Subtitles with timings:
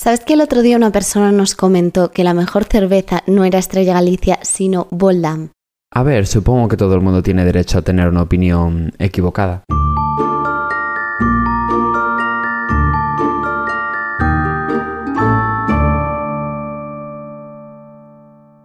[0.00, 3.58] ¿Sabes que el otro día una persona nos comentó que la mejor cerveza no era
[3.58, 5.50] Estrella Galicia, sino Boldam?
[5.92, 9.64] A ver, supongo que todo el mundo tiene derecho a tener una opinión equivocada.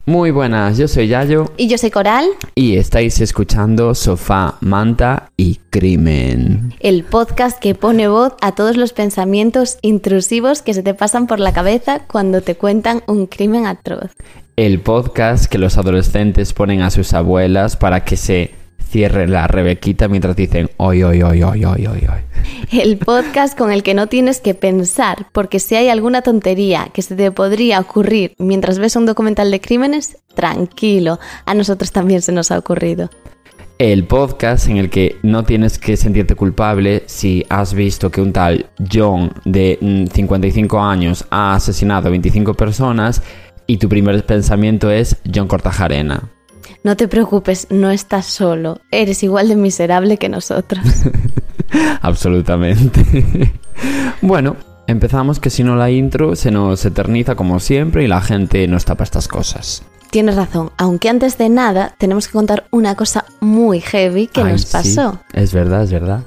[0.05, 2.25] Muy buenas, yo soy Yayo Y yo soy Coral,
[2.55, 6.73] y estáis escuchando Sofá, Manta y Crimen.
[6.81, 11.39] el podcast que pone voz a todos los pensamientos intrusivos que se te pasan por
[11.39, 14.11] la cabeza cuando te cuentan un crimen atroz.
[14.57, 18.51] El podcast que los adolescentes ponen a sus abuelas para que se
[18.93, 22.79] cierre la rebequita mientras dicen hoy, hoy, hoy, hoy, hoy, hoy, hoy.
[22.79, 27.01] El podcast con el que no tienes que pensar, porque si hay alguna tontería que
[27.01, 32.33] se te podría ocurrir mientras ves un documental de crímenes, tranquilo, a nosotros también se
[32.33, 33.09] nos ha ocurrido.
[33.79, 38.31] El podcast en el que no tienes que sentirte culpable si has visto que un
[38.31, 43.23] tal John de mm, 55 años ha asesinado a 25 personas
[43.65, 46.29] y tu primer pensamiento es John Cortajarena.
[46.83, 50.83] No te preocupes, no estás solo, eres igual de miserable que nosotros.
[52.01, 53.53] Absolutamente.
[54.21, 58.67] bueno, empezamos que si no la intro se nos eterniza como siempre y la gente
[58.67, 59.83] nos tapa estas cosas.
[60.11, 64.51] Tienes razón, aunque antes de nada tenemos que contar una cosa muy heavy que Ay,
[64.51, 65.19] nos sí, pasó.
[65.31, 66.23] es verdad, es verdad.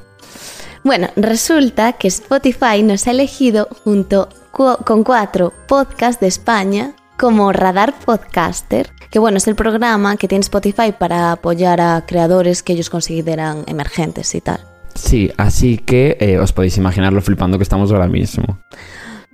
[0.82, 7.94] Bueno, resulta que Spotify nos ha elegido junto con cuatro podcasts de España como Radar
[8.04, 12.90] Podcaster, que bueno, es el programa que tiene Spotify para apoyar a creadores que ellos
[12.90, 14.60] consideran emergentes y tal.
[14.94, 18.58] Sí, así que eh, os podéis imaginar lo flipando que estamos ahora mismo.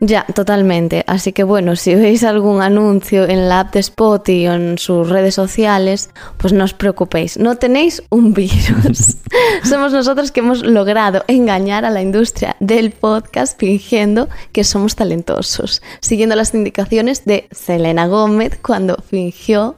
[0.05, 1.05] Ya, totalmente.
[1.07, 5.09] Así que bueno, si veis algún anuncio en la app de Spotify o en sus
[5.09, 9.19] redes sociales, pues no os preocupéis, no tenéis un virus.
[9.63, 15.83] somos nosotros que hemos logrado engañar a la industria del podcast fingiendo que somos talentosos,
[16.01, 19.77] siguiendo las indicaciones de Selena Gómez cuando fingió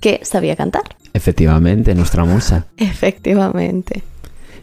[0.00, 0.96] que sabía cantar.
[1.12, 2.64] Efectivamente, nuestra musa.
[2.78, 4.02] Efectivamente.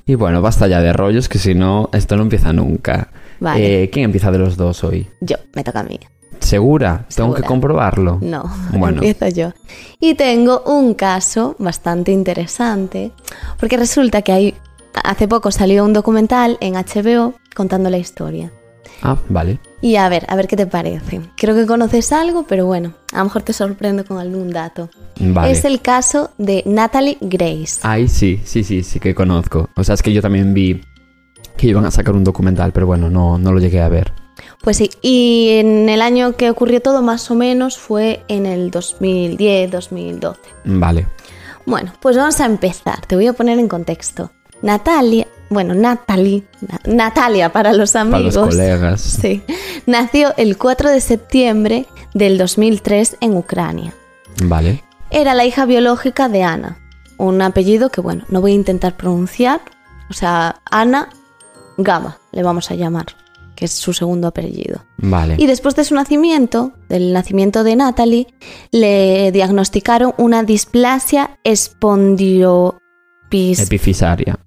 [0.08, 3.10] Y bueno, basta ya de rollos, que si no, esto no empieza nunca.
[3.40, 3.84] Vale.
[3.84, 5.07] Eh, ¿Quién empieza de los dos hoy?
[5.22, 6.00] Yo, me toca a mí.
[6.40, 7.06] ¿Segura?
[7.16, 8.19] Tengo que comprobarlo.
[8.22, 9.01] No, Bueno.
[9.01, 9.53] empiezo yo.
[10.00, 13.12] Y tengo un caso bastante interesante,
[13.59, 14.53] porque resulta que hay,
[15.03, 18.51] hace poco salió un documental en HBO contando la historia.
[19.01, 19.59] Ah, vale.
[19.81, 21.22] Y a ver, a ver qué te parece.
[21.38, 24.90] Creo que conoces algo, pero bueno, a lo mejor te sorprendo con algún dato.
[25.19, 25.52] Vale.
[25.52, 27.79] Es el caso de Natalie Grace.
[27.84, 29.69] Ay, sí, sí, sí, sí que conozco.
[29.75, 30.81] O sea, es que yo también vi
[31.58, 34.12] que iban a sacar un documental, pero bueno, no, no lo llegué a ver.
[34.62, 38.72] Pues sí, y en el año que ocurrió todo, más o menos, fue en el
[38.72, 40.36] 2010-2012.
[40.66, 41.08] Vale.
[41.66, 43.06] Bueno, pues vamos a empezar.
[43.06, 44.32] Te voy a poner en contexto.
[44.62, 48.36] Natalia, bueno, Natalie, Na- Natalia para los Para amigos.
[48.36, 49.02] los colegas.
[49.02, 49.44] Sí.
[49.86, 53.94] Nació el 4 de septiembre del 2003 en Ucrania.
[54.44, 54.84] Vale.
[55.12, 56.80] Era la hija biológica de Ana,
[57.18, 59.62] un apellido que, bueno, no voy a intentar pronunciar.
[60.10, 61.10] O sea, Ana
[61.78, 63.08] Gama, le vamos a llamar,
[63.56, 64.86] que es su segundo apellido.
[64.97, 65.36] Vale.
[65.38, 68.28] Y después de su nacimiento, del nacimiento de Natalie,
[68.72, 72.80] le diagnosticaron una displasia espondiopis...
[73.59, 74.40] Epifisaria.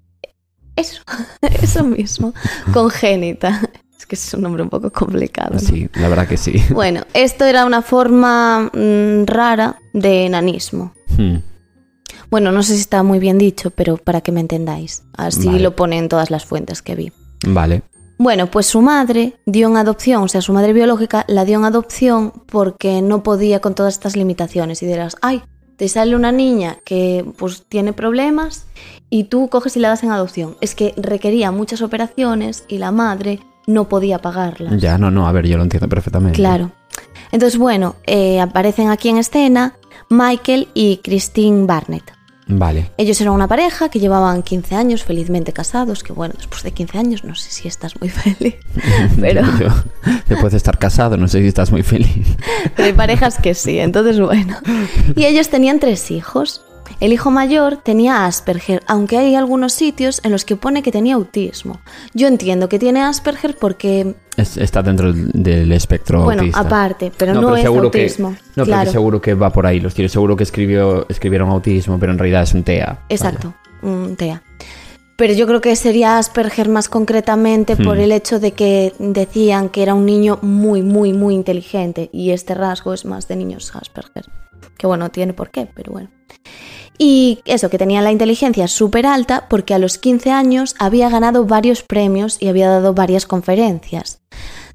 [0.75, 1.01] Eso,
[1.61, 2.33] eso mismo,
[2.73, 3.61] congénita.
[3.97, 5.55] Es que es un nombre un poco complicado.
[5.55, 5.59] ¿no?
[5.59, 6.63] Sí, la verdad que sí.
[6.71, 10.93] Bueno, esto era una forma mm, rara de enanismo.
[11.17, 11.37] Hmm.
[12.29, 15.03] Bueno, no sé si está muy bien dicho, pero para que me entendáis.
[15.13, 15.59] Así Vale.
[15.59, 17.11] lo pone en todas las fuentes que vi.
[17.47, 17.81] Vale.
[18.17, 21.63] Bueno, pues su madre dio en adopción, o sea, su madre biológica la dio en
[21.63, 24.83] adopción porque no podía con todas estas limitaciones.
[24.83, 25.41] Y dirás, ay,
[25.77, 28.65] te sale una niña que pues tiene problemas
[29.09, 30.57] y tú coges y la das en adopción.
[30.59, 34.81] Es que requería muchas operaciones y la madre no podía pagarlas.
[34.81, 36.35] Ya, no, no, a ver, yo lo entiendo perfectamente.
[36.35, 36.71] Claro.
[37.31, 39.75] Entonces, bueno, eh, aparecen aquí en escena
[40.09, 42.18] Michael y Christine Barnett.
[42.51, 42.89] Vale.
[42.97, 46.97] Ellos eran una pareja que llevaban 15 años felizmente casados, que bueno, después de 15
[46.97, 48.55] años no sé si estás muy feliz,
[49.21, 49.43] pero,
[50.27, 52.25] después de estar casado, no sé si estás muy feliz.
[52.75, 54.57] pero hay parejas que sí, entonces bueno.
[55.15, 56.63] Y ellos tenían tres hijos.
[56.99, 61.15] El hijo mayor tenía Asperger, aunque hay algunos sitios en los que pone que tenía
[61.15, 61.79] autismo.
[62.13, 66.59] Yo entiendo que tiene Asperger porque, Es- está dentro del- espectro bueno, autista.
[66.59, 68.29] aparte, pero no, es seguro autismo.
[68.29, 68.85] Que, no, pero claro.
[68.85, 69.79] que seguro que va por ahí.
[69.79, 72.99] Los tiros seguro que escribió, escribieron autismo, pero en realidad es un TEA.
[73.09, 74.41] Exacto, un TEA.
[75.15, 78.01] Pero yo creo que sería Asperger más concretamente por Hmm.
[78.01, 82.53] el hecho de que decían que era un niño muy, muy, muy inteligente y este
[82.55, 84.25] rasgo es más de niños Asperger.
[84.79, 86.09] Que bueno, tiene por qué, pero bueno.
[86.97, 91.45] Y eso, que tenía la inteligencia súper alta porque a los 15 años había ganado
[91.45, 94.21] varios premios y había dado varias conferencias.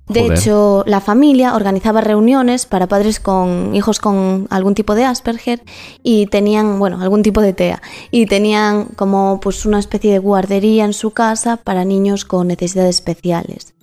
[0.08, 0.38] De Joder.
[0.38, 5.62] hecho, la familia organizaba reuniones para padres con hijos con algún tipo de Asperger
[6.02, 7.80] y tenían, bueno, algún tipo de TEA
[8.10, 12.96] y tenían como pues una especie de guardería en su casa para niños con necesidades
[12.96, 13.74] especiales.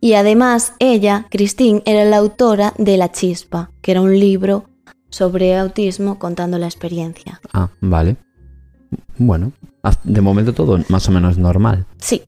[0.00, 4.66] Y además, ella, Christine, era la autora de La Chispa, que era un libro
[5.16, 7.40] sobre autismo contando la experiencia.
[7.54, 8.16] Ah, vale.
[9.16, 9.52] Bueno,
[10.04, 11.86] de momento todo más o menos normal.
[11.96, 12.22] Sí.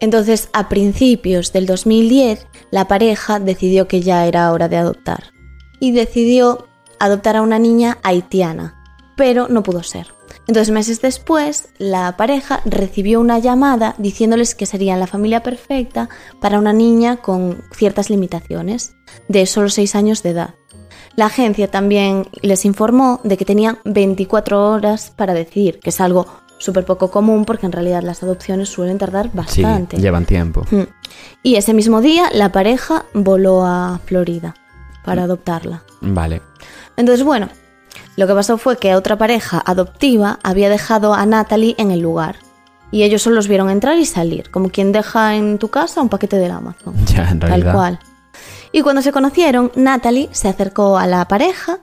[0.00, 5.24] Entonces, a principios del 2010, la pareja decidió que ya era hora de adoptar.
[5.78, 6.66] Y decidió
[6.98, 8.82] adoptar a una niña haitiana,
[9.14, 10.06] pero no pudo ser.
[10.48, 16.08] Entonces, meses después, la pareja recibió una llamada diciéndoles que serían la familia perfecta
[16.40, 18.94] para una niña con ciertas limitaciones,
[19.28, 20.54] de solo 6 años de edad.
[21.16, 26.26] La agencia también les informó de que tenían 24 horas para decidir, que es algo
[26.58, 29.96] súper poco común porque en realidad las adopciones suelen tardar Sí, bastante.
[29.98, 30.64] llevan tiempo.
[30.70, 30.82] Mm.
[31.42, 34.54] Y ese mismo día la pareja voló a Florida
[35.04, 35.82] para adoptarla.
[36.00, 36.42] Vale.
[36.96, 37.48] Entonces, bueno,
[38.16, 42.36] lo que pasó fue que otra pareja adoptiva había dejado a Natalie en el lugar.
[42.92, 46.08] Y ellos solo los vieron entrar y salir, como quien deja en tu casa un
[46.08, 46.94] paquete del Amazon.
[47.06, 47.72] Ya, en Tal realidad.
[47.74, 47.98] cual.
[48.72, 51.80] Y cuando se conocieron, Natalie se acercó a la pareja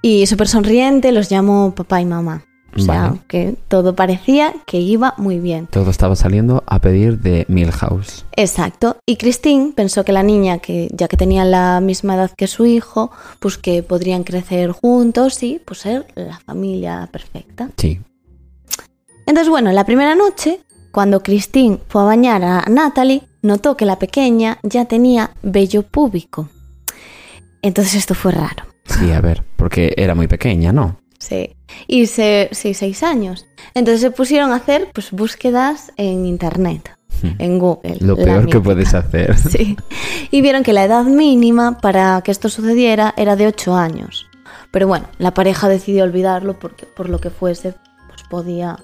[0.00, 2.44] y súper sonriente los llamó papá y mamá.
[2.76, 3.20] O sea, Vale.
[3.28, 5.68] que todo parecía que iba muy bien.
[5.68, 8.24] Todo estaba saliendo a pedir de Milhouse.
[8.32, 8.96] Exacto.
[9.06, 12.66] Y Christine pensó que la niña, que ya que tenía la misma edad que su
[12.66, 17.70] hijo, pues que podrían crecer juntos y pues ser la familia perfecta.
[17.76, 18.00] Sí.
[19.26, 20.60] Entonces, bueno, la primera noche,
[20.94, 26.48] cuando Christine fue a bañar a Natalie, notó que la pequeña ya tenía vello púbico.
[27.62, 28.64] Entonces esto fue raro.
[28.86, 31.00] Sí, a ver, porque era muy pequeña, ¿no?
[31.18, 31.56] Sí.
[31.88, 33.44] Y se, sí, seis años.
[33.74, 36.96] Entonces se pusieron a hacer pues búsquedas en internet,
[37.38, 37.96] en Google.
[37.98, 39.36] Lo peor que puedes hacer.
[39.50, 39.76] Sí.
[40.30, 44.28] Y vieron que la edad mínima para que esto sucediera era de 8 años.
[44.70, 47.74] Pero bueno, la pareja decidió olvidarlo porque por lo que fuese,
[48.08, 48.78] pues podía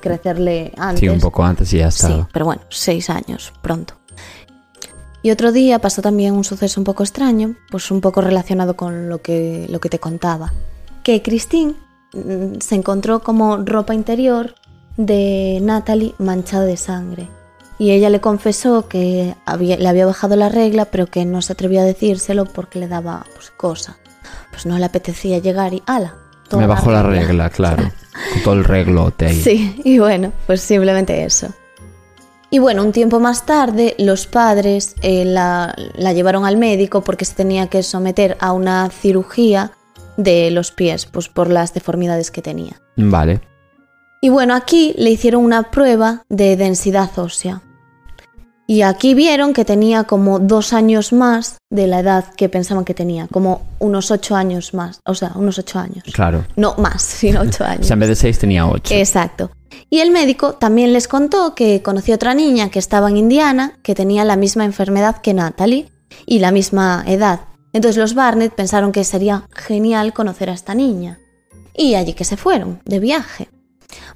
[0.00, 1.00] crecerle antes.
[1.00, 2.28] Sí, un poco antes y ya Sí, estaba.
[2.32, 3.94] pero bueno, 6 años, pronto.
[5.22, 9.08] Y otro día pasó también un suceso un poco extraño, pues un poco relacionado con
[9.08, 10.52] lo que, lo que te contaba.
[11.04, 11.74] Que Christine
[12.12, 14.54] mm, se encontró como ropa interior
[14.96, 17.28] de Natalie manchada de sangre.
[17.78, 21.52] Y ella le confesó que había- le había bajado la regla, pero que no se
[21.52, 23.96] atrevía a decírselo porque le daba pues, cosa.
[24.50, 26.14] Pues no le apetecía llegar y ala.
[26.52, 27.84] Me bajó la regla, claro.
[28.44, 29.40] Todo el reglote ahí.
[29.40, 31.48] Sí, y bueno, pues simplemente eso.
[32.50, 37.24] Y bueno, un tiempo más tarde los padres eh, la, la llevaron al médico porque
[37.24, 39.72] se tenía que someter a una cirugía
[40.16, 42.80] de los pies, pues por las deformidades que tenía.
[42.96, 43.40] Vale.
[44.20, 47.62] Y bueno, aquí le hicieron una prueba de densidad ósea.
[48.66, 52.94] Y aquí vieron que tenía como dos años más de la edad que pensaban que
[52.94, 56.04] tenía, como unos ocho años más, o sea, unos ocho años.
[56.12, 56.44] Claro.
[56.56, 57.80] No más, sino ocho años.
[57.82, 58.94] O sea, en vez de seis tenía ocho.
[58.94, 59.50] Exacto.
[59.90, 63.94] Y el médico también les contó que conoció otra niña que estaba en Indiana, que
[63.94, 65.90] tenía la misma enfermedad que Natalie
[66.24, 67.40] y la misma edad.
[67.72, 71.18] Entonces los Barnett pensaron que sería genial conocer a esta niña.
[71.74, 73.48] Y allí que se fueron, de viaje.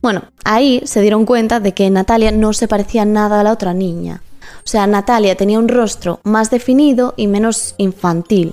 [0.02, 3.74] Bueno, ahí se dieron cuenta de que Natalia no se parecía nada a la otra
[3.74, 4.22] niña.
[4.66, 8.52] O sea, Natalia tenía un rostro más definido y menos infantil.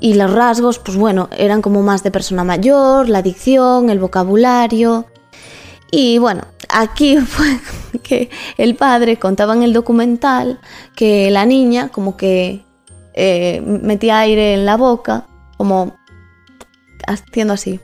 [0.00, 5.04] Y los rasgos, pues bueno, eran como más de persona mayor, la dicción, el vocabulario.
[5.90, 7.58] Y bueno, aquí fue
[8.02, 10.58] que el padre contaba en el documental
[10.94, 12.64] que la niña como que
[13.12, 15.26] eh, metía aire en la boca,
[15.58, 15.94] como
[17.06, 17.78] haciendo así,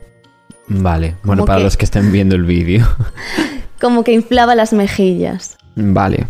[0.67, 1.17] Vale.
[1.23, 2.87] Bueno, Como para que- los que estén viendo el vídeo.
[3.81, 5.57] como que inflaba las mejillas.
[5.75, 6.27] Vale.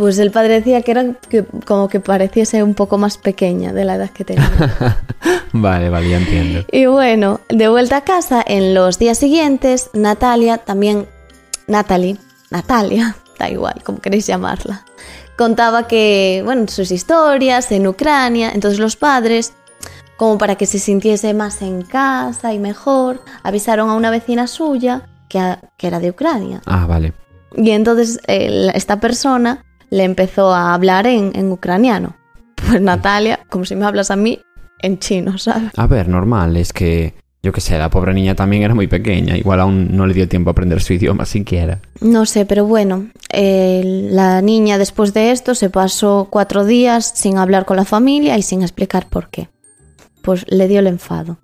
[0.00, 3.84] Pues el padre decía que era que- como que pareciese un poco más pequeña de
[3.84, 4.50] la edad que tenía.
[5.52, 6.64] Vale, vale, ya entiendo.
[6.72, 11.06] Y bueno, de vuelta a casa, en los días siguientes, Natalia también,
[11.66, 12.16] Natalie,
[12.50, 14.86] Natalia, da igual, como queréis llamarla,
[15.36, 19.52] contaba que, bueno, sus historias en Ucrania, entonces los padres,
[20.16, 25.02] como para que se sintiese más en casa y mejor, avisaron a una vecina suya
[25.28, 26.62] que, a- que era de Ucrania.
[26.64, 27.12] Ah, vale.
[27.54, 32.16] Y entonces eh, esta persona le empezó a hablar en, en ucraniano.
[32.54, 34.40] Pues Natalia, como si me hablas a mí,
[34.82, 35.72] en chino, ¿sabes?
[35.76, 39.36] A ver, normal, es que, yo qué sé, la pobre niña también era muy pequeña.
[39.36, 41.80] Igual aún no le dio tiempo a aprender su idioma siquiera.
[42.00, 47.38] No sé, pero bueno, eh, la niña después de esto se pasó cuatro días sin
[47.38, 49.48] hablar con la familia y sin explicar por qué.
[50.22, 51.38] Pues le dio el enfado.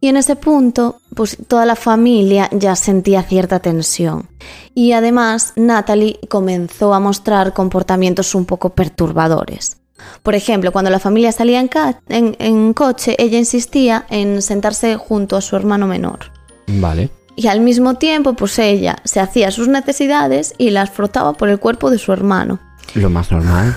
[0.00, 4.28] Y en ese punto, pues toda la familia ya sentía cierta tensión.
[4.74, 9.76] Y además, Natalie comenzó a mostrar comportamientos un poco perturbadores.
[10.22, 14.96] Por ejemplo, cuando la familia salía en, ca- en- en coche, ella insistía en sentarse
[14.96, 16.20] junto a su hermano menor.
[16.66, 17.10] Vale.
[17.36, 21.58] Y al mismo tiempo, pues ella se hacía sus necesidades y las frotaba por el
[21.58, 22.58] cuerpo de su hermano.
[22.94, 23.76] Lo más normal.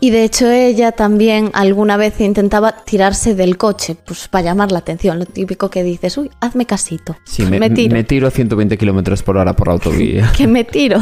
[0.00, 4.78] Y de hecho ella también alguna vez intentaba tirarse del coche, pues para llamar la
[4.78, 8.30] atención, lo típico que dices, uy, hazme casito, Sí, me, me tiro, me tiro a
[8.30, 10.32] 120 kilómetros por hora por la autovía.
[10.36, 10.98] que me tiro.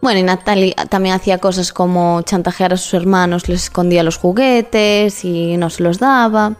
[0.00, 5.24] Bueno, y Natalie también hacía cosas como chantajear a sus hermanos, les escondía los juguetes
[5.24, 6.56] y no se los daba.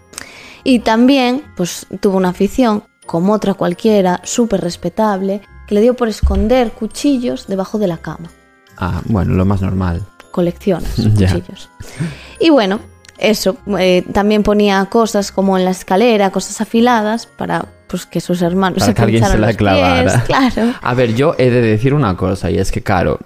[0.62, 6.09] Y también, pues tuvo una afición, como otra cualquiera, súper respetable, que le dio por
[6.09, 8.31] esconder cuchillos debajo de la cama.
[8.76, 10.07] Ah, bueno, lo más normal.
[10.30, 11.70] Coleccionas cuchillos.
[12.38, 12.80] Y bueno,
[13.18, 18.40] eso, eh, también ponía cosas como en la escalera, cosas afiladas para pues que sus
[18.40, 20.02] hermanos Para se que alguien se la clavara.
[20.02, 20.75] pies, claro.
[20.80, 23.18] A ver, yo he de decir una cosa, y es que, claro,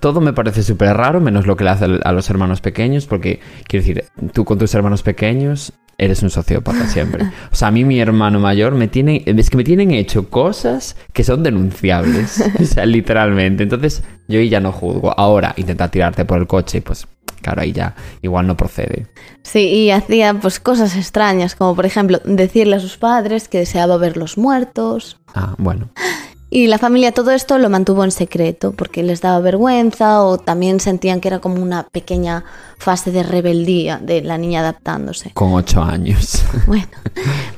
[0.00, 3.40] todo me parece súper raro, menos lo que le hace a los hermanos pequeños, porque,
[3.66, 7.26] quiero decir, tú con tus hermanos pequeños eres un sociópata siempre.
[7.52, 10.96] O sea, a mí mi hermano mayor me tiene, es que me tienen hecho cosas
[11.12, 13.64] que son denunciables, o sea, literalmente.
[13.64, 15.12] Entonces, yo ahí ya no juzgo.
[15.18, 17.06] Ahora, intentar tirarte por el coche, pues,
[17.42, 19.06] claro, ahí ya igual no procede.
[19.42, 23.96] Sí, y hacía pues cosas extrañas, como por ejemplo decirle a sus padres que deseaba
[23.96, 25.18] verlos muertos.
[25.34, 25.88] Ah, bueno.
[26.50, 30.80] Y la familia todo esto lo mantuvo en secreto porque les daba vergüenza o también
[30.80, 32.44] sentían que era como una pequeña
[32.78, 35.32] fase de rebeldía de la niña adaptándose.
[35.34, 36.42] Con ocho años.
[36.66, 36.88] Bueno,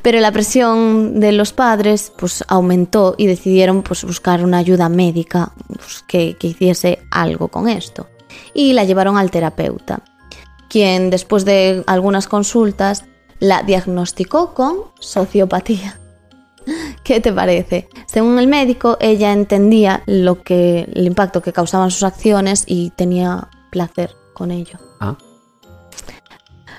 [0.02, 5.52] pero la presión de los padres pues aumentó y decidieron pues buscar una ayuda médica
[5.66, 8.08] pues, que, que hiciese algo con esto.
[8.54, 10.02] Y la llevaron al terapeuta,
[10.68, 13.04] quien después de algunas consultas
[13.40, 15.99] la diagnosticó con sociopatía.
[17.04, 17.88] ¿Qué te parece?
[18.06, 23.48] Según el médico, ella entendía lo que, el impacto que causaban sus acciones y tenía
[23.70, 24.78] placer con ello.
[25.00, 25.16] Ah,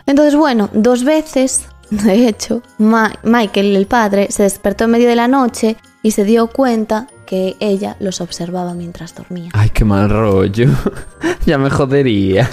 [0.06, 5.16] Entonces, bueno, dos veces, de hecho, Ma- Michael, el padre, se despertó en medio de
[5.16, 9.52] la noche y se dio cuenta que ella los observaba mientras dormía.
[9.54, 10.68] ay, qué mal rollo.
[11.46, 12.50] ya me jodería.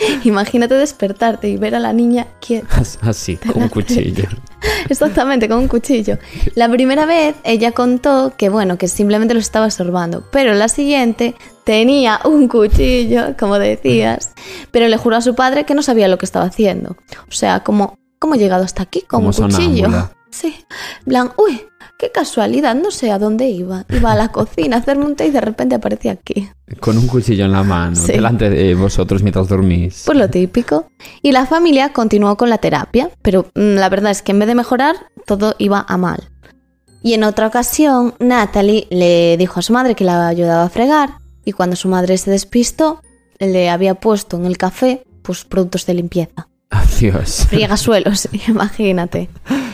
[0.24, 2.82] Imagínate despertarte y ver a la niña quieta.
[3.02, 4.24] Así, con un cuchillo.
[4.88, 6.18] Exactamente, con un cuchillo.
[6.54, 11.34] La primera vez ella contó que, bueno, que simplemente lo estaba observando, pero la siguiente
[11.64, 14.32] tenía un cuchillo, como decías,
[14.70, 16.96] pero le juró a su padre que no sabía lo que estaba haciendo.
[17.28, 19.84] O sea, como, ¿cómo he llegado hasta aquí con Como un cuchillo?
[19.86, 20.12] sonámbula.
[20.32, 20.54] Sí.
[21.06, 21.60] Plan, uy,
[22.00, 23.84] qué casualidad, no sé a dónde iba.
[23.90, 26.48] Iba a la cocina a hacerme un té y de repente aparecía aquí.
[26.80, 28.12] Con un cuchillo en la mano, Sí.
[28.12, 30.04] delante de vosotros mientras dormís.
[30.06, 30.86] Pues lo típico.
[31.20, 34.48] Y la familia continuó con la terapia, pero mm, la verdad es que en vez
[34.48, 36.30] de mejorar, todo iba a mal.
[37.02, 41.18] Y en otra ocasión, Natalie le dijo a su madre que la ayudaba a fregar,
[41.44, 43.00] y cuando su madre se despistó,
[43.38, 46.48] le había puesto en el café pues productos de limpieza.
[46.70, 47.46] Adiós.
[47.48, 49.28] Friegasuelos, imagínate.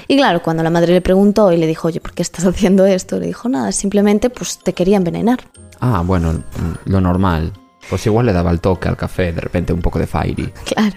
[0.08, 2.86] Y claro, cuando la madre le preguntó y le dijo, oye, ¿por qué estás haciendo
[2.86, 3.18] esto?
[3.18, 5.40] Le dijo, nada, simplemente pues te quería envenenar.
[5.80, 7.52] Ah, bueno, mm, lo normal.
[7.88, 10.52] Pues igual le daba el toque al café, de repente un poco de fairy.
[10.64, 10.96] Claro.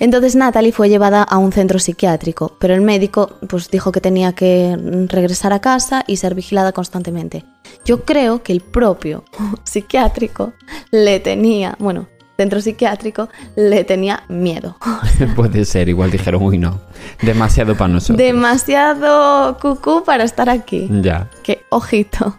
[0.00, 4.32] Entonces Natalie fue llevada a un centro psiquiátrico, pero el médico pues dijo que tenía
[4.32, 4.76] que
[5.08, 7.44] regresar a casa y ser vigilada constantemente.
[7.84, 9.24] Yo creo que el propio
[9.64, 10.52] psiquiátrico
[10.90, 14.76] le tenía, bueno, centro psiquiátrico le tenía miedo.
[15.36, 16.80] Puede ser, igual dijeron, uy, no.
[17.22, 18.18] Demasiado para nosotros.
[18.18, 20.88] Demasiado cucú para estar aquí.
[21.02, 21.28] Ya.
[21.42, 22.36] que ojito.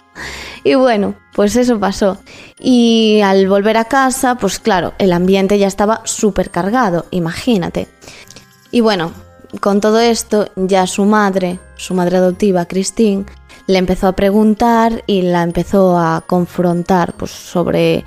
[0.63, 2.17] Y bueno, pues eso pasó.
[2.59, 7.87] Y al volver a casa, pues claro, el ambiente ya estaba súper cargado, imagínate.
[8.71, 9.11] Y bueno,
[9.59, 13.25] con todo esto, ya su madre, su madre adoptiva, Christine,
[13.67, 18.05] le empezó a preguntar y la empezó a confrontar pues, sobre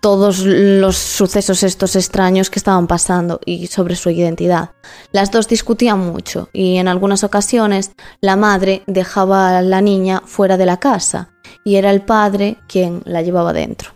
[0.00, 4.70] todos los sucesos estos extraños que estaban pasando y sobre su identidad.
[5.12, 10.56] Las dos discutían mucho y en algunas ocasiones la madre dejaba a la niña fuera
[10.56, 11.30] de la casa
[11.64, 13.90] y era el padre quien la llevaba dentro.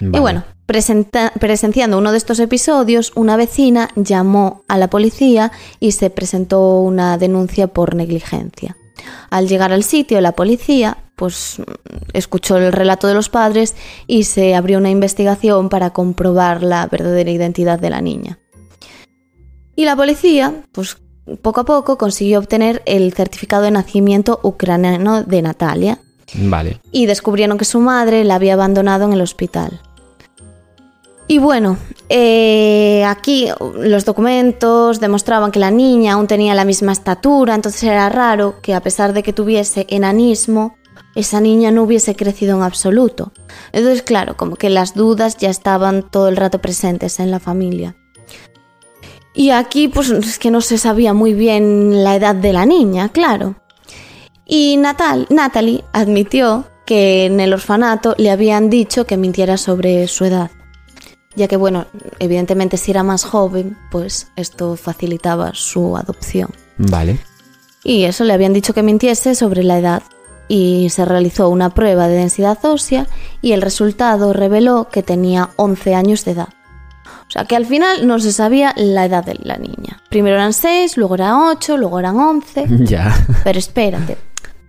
[0.00, 6.10] Y bueno, presenciando uno de estos episodios, una vecina llamó a la policía y se
[6.10, 8.76] presentó una denuncia por negligencia.
[9.30, 11.56] Al llegar al sitio, la policía pues
[12.12, 13.74] escuchó el relato de los padres
[14.06, 18.38] y se abrió una investigación para comprobar la verdadera identidad de la niña.
[19.76, 20.98] Y la policía, pues
[21.42, 25.98] poco a poco consiguió obtener el certificado de nacimiento ucraniano de Natalia
[26.34, 26.80] Vale.
[26.92, 29.80] y descubrieron que su madre la había abandonado en el hospital.
[31.26, 31.78] Y bueno,
[32.10, 38.10] eh, aquí los documentos demostraban que la niña aún tenía la misma estatura, entonces era
[38.10, 40.76] raro que a pesar de que tuviese enanismo,
[41.14, 43.32] esa niña no hubiese crecido en absoluto.
[43.72, 47.96] Entonces, claro, como que las dudas ya estaban todo el rato presentes en la familia.
[49.34, 53.08] Y aquí, pues es que no se sabía muy bien la edad de la niña,
[53.08, 53.56] claro.
[54.46, 60.24] Y Natal, Natalie admitió que en el orfanato le habían dicho que mintiera sobre su
[60.24, 60.50] edad
[61.36, 61.86] ya que, bueno,
[62.18, 66.50] evidentemente si era más joven, pues esto facilitaba su adopción.
[66.78, 67.18] Vale.
[67.82, 70.02] Y eso le habían dicho que mintiese sobre la edad
[70.48, 73.06] y se realizó una prueba de densidad ósea
[73.42, 76.48] y el resultado reveló que tenía 11 años de edad.
[77.26, 80.02] O sea que al final no se sabía la edad de la niña.
[80.10, 82.66] Primero eran 6, luego eran 8, luego eran 11.
[82.84, 83.14] Ya.
[83.42, 84.18] Pero espérate,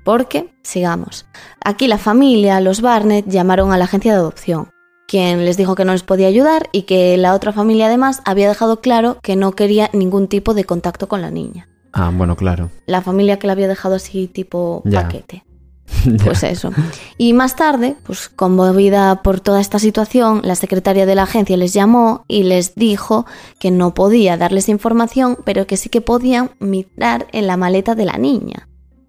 [0.03, 1.25] porque, sigamos.
[1.63, 4.69] Aquí la familia, los Barnett, llamaron a la agencia de adopción
[5.07, 8.49] quien les dijo que no les podía ayudar y que la otra familia además había
[8.49, 11.67] dejado claro que no quería ningún tipo de contacto con la niña.
[11.93, 12.71] Ah, bueno, claro.
[12.87, 15.03] La familia que la había dejado así tipo Ya.
[15.03, 15.43] paquete.
[16.23, 16.71] Pues eso.
[17.17, 21.73] Y más tarde, pues conmovida por toda esta situación, la secretaria de la agencia les
[21.73, 23.25] llamó y les dijo
[23.59, 28.05] que no podía darles información, pero que sí que podían mirar en la maleta de
[28.05, 28.67] la niña.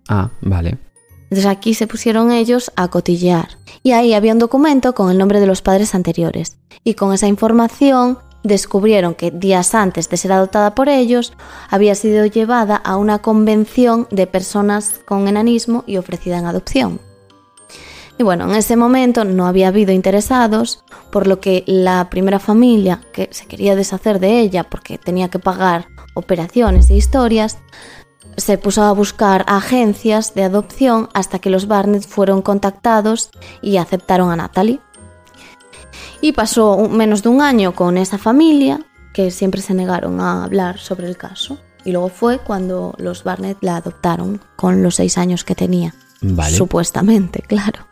[0.09, 0.79] Ah, vale.
[1.25, 3.59] Entonces aquí se pusieron ellos a cotillear.
[3.83, 6.59] Y ahí había un documento con el nombre de los padres anteriores.
[6.85, 11.33] Y con esa información descubrieron que días antes de ser adoptada por ellos,
[11.69, 17.01] había sido llevada a una convención de personas con enanismo y ofrecida en adopción.
[18.19, 23.03] Y bueno, en ese momento no había habido interesados, por lo que la primera familia
[23.13, 27.59] que se quería deshacer de ella porque tenía que pagar operaciones e historias,
[28.37, 33.31] se puso a buscar agencias de adopción hasta que los Barnett fueron contactados
[33.63, 34.81] y aceptaron a Natalie.
[36.21, 38.81] Y pasó un- menos de un año con esa familia,
[39.13, 41.59] que siempre se negaron a hablar sobre el caso.
[41.85, 45.95] Y luego fue cuando los Barnett la adoptaron, con los seis años que tenía.
[46.21, 46.57] Vale.
[46.57, 47.87] Supuestamente, claro.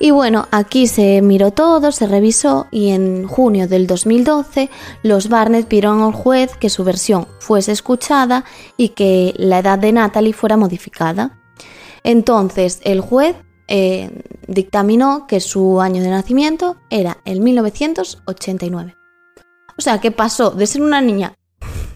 [0.00, 4.68] Y bueno, aquí se miró todo, se revisó y en junio del 2012
[5.02, 8.44] los Barnett pidieron al juez que su versión fuese escuchada
[8.76, 11.38] y que la edad de Natalie fuera modificada.
[12.02, 13.36] Entonces el juez
[13.68, 14.10] eh,
[14.46, 18.94] dictaminó que su año de nacimiento era el 1989.
[19.76, 21.34] O sea que pasó de ser una niña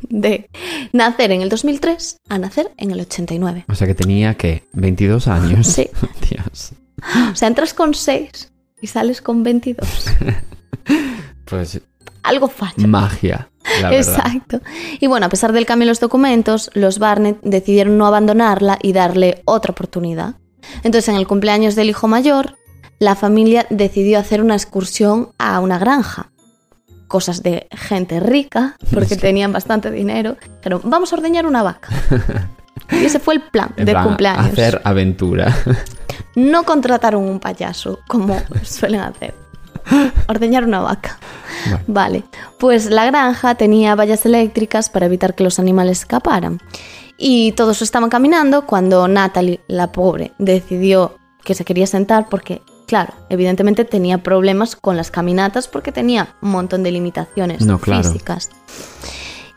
[0.09, 0.51] de
[0.93, 3.67] nacer en el 2003 a nacer en el 89.
[3.69, 4.65] O sea que tenía, ¿qué?
[4.73, 5.67] 22 años.
[5.67, 5.89] Sí.
[6.31, 6.73] Dios.
[7.33, 9.89] O sea, entras con 6 y sales con 22.
[11.45, 11.81] Pues
[12.23, 12.87] Algo falla.
[12.87, 13.51] magia,
[13.81, 13.95] la.
[13.95, 14.61] Exacto.
[15.01, 18.93] Y bueno, a pesar del cambio en los documentos, los Barnett decidieron no abandonarla y
[18.93, 20.35] darle otra oportunidad.
[20.83, 22.57] Entonces, en el cumpleaños del hijo mayor,
[22.99, 26.31] la familia decidió hacer una excursión a una granja.
[27.07, 30.37] Cosas de gente rica, porque tenían bastante dinero.
[30.63, 31.89] Pero vamos a ordeñar una vaca.
[32.91, 34.53] Y ese fue el plan de cumpleaños.
[34.53, 35.57] Hacer aventura.
[36.35, 39.35] No contrataron un payaso, como suelen hacer.
[40.29, 41.19] Ordeñar una vaca.
[41.65, 41.81] Bueno.
[41.87, 42.25] Vale,
[42.59, 46.61] pues la granja tenía vallas eléctricas para evitar que los animales escaparan.
[47.21, 53.13] Y todos estaban caminando cuando Natalie, la pobre, decidió que se quería sentar porque, claro,
[53.29, 58.05] evidentemente tenía problemas con las caminatas porque tenía un montón de limitaciones No, claro.
[58.05, 58.51] físicas.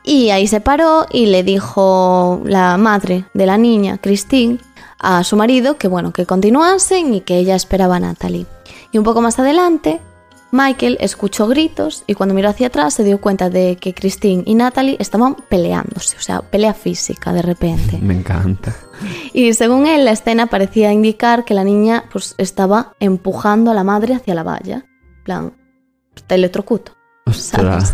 [0.04, 4.58] Y ahí se paró y le dijo la madre de la niña, Christine,
[4.98, 8.48] a su marido que bueno, que continuasen y que ella esperaba a Natalie.
[8.92, 10.02] Y un poco más adelante,
[10.52, 14.56] Michael escuchó gritos y cuando miró hacia atrás se dio cuenta de que Christine y
[14.56, 17.98] Natalie estaban peleándose, o sea, pelea física de repente.
[18.02, 18.76] Me encanta.
[19.34, 23.84] Y según él, la escena parecía indicar que la niña pues estaba empujando a la
[23.84, 24.86] madre hacia la valla.
[25.18, 25.54] En plan,
[26.28, 26.94] te electrocuto.
[27.32, 27.94] ¿sabes?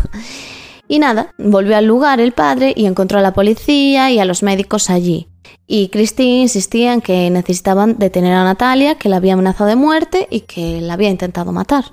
[0.88, 4.42] Y nada, volvió al lugar el padre y encontró a la policía y a los
[4.42, 5.28] médicos allí.
[5.66, 10.26] Y Christine insistía en que necesitaban detener a Natalia, que la había amenazado de muerte
[10.30, 11.92] y que la había intentado matar.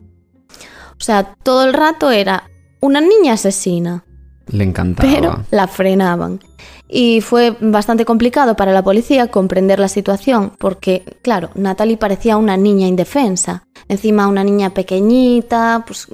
[0.99, 2.49] O sea, todo el rato era
[2.81, 4.03] una niña asesina,
[4.47, 5.09] Le encantaba.
[5.11, 6.39] pero la frenaban.
[6.87, 12.57] Y fue bastante complicado para la policía comprender la situación, porque, claro, Natalie parecía una
[12.57, 13.63] niña indefensa.
[13.87, 16.07] Encima una niña pequeñita, pues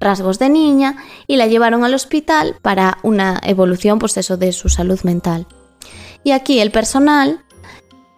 [0.00, 0.96] rasgos de niña,
[1.26, 5.46] y la llevaron al hospital para una evolución, pues eso, de su salud mental.
[6.24, 7.40] Y aquí el personal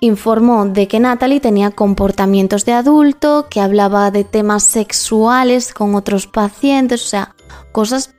[0.04, 6.26] informó de que Natalie tenía comportamientos de adulto, que hablaba de temas sexuales con otros
[6.26, 7.34] pacientes, o sea,
[7.72, 8.14] cosas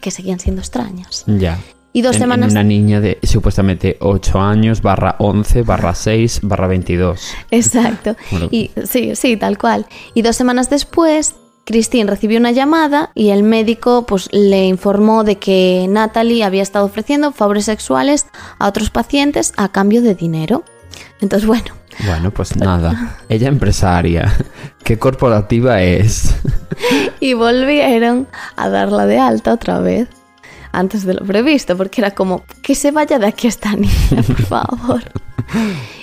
[0.00, 1.24] que seguían siendo extrañas.
[1.26, 1.58] Ya.
[1.92, 2.52] Y dos En- en semanas...
[2.52, 7.20] una niña de supuestamente 8 años, barra 11, barra 6, barra 22.
[7.50, 8.16] Exacto.
[8.30, 8.48] Bueno.
[8.50, 9.86] Y sí, sí, tal cual.
[10.12, 15.36] Y dos semanas después, Christine recibió una llamada y el médico pues, le informó de
[15.36, 18.26] que Natalie había estado ofreciendo favores sexuales
[18.58, 20.64] a otros pacientes a cambio de dinero.
[21.20, 21.74] Entonces, bueno.
[22.04, 23.16] Bueno, pues nada.
[23.28, 24.32] Ella empresaria.
[24.84, 26.34] ¿Qué corporativa es?
[27.20, 30.08] y volvieron a darla de alta otra vez
[30.72, 34.42] antes de lo previsto, porque era como que se vaya de aquí esta niña, por
[34.46, 35.02] favor.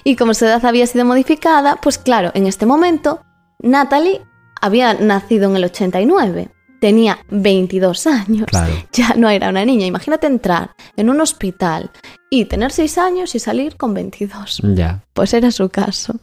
[0.03, 3.21] y como su edad había sido modificada, pues claro, en este momento
[3.59, 4.21] Natalie
[4.61, 6.49] había nacido en el 89.
[6.83, 8.47] Tenía 22 años.
[8.91, 9.85] Ya no era una niña.
[9.85, 11.89] Imagínate entrar en un hospital
[12.29, 14.59] y tener 6 años y salir con 22.
[14.75, 15.01] Ya.
[15.13, 16.15] Pues era su caso.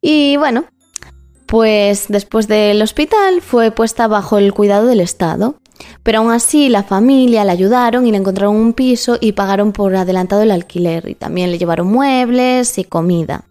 [0.00, 0.66] Y bueno,
[1.46, 5.56] pues después del hospital fue puesta bajo el cuidado del Estado.
[6.04, 9.96] Pero aún así la familia la ayudaron y le encontraron un piso y pagaron por
[9.96, 13.46] adelantado el alquiler y también le llevaron muebles y comida.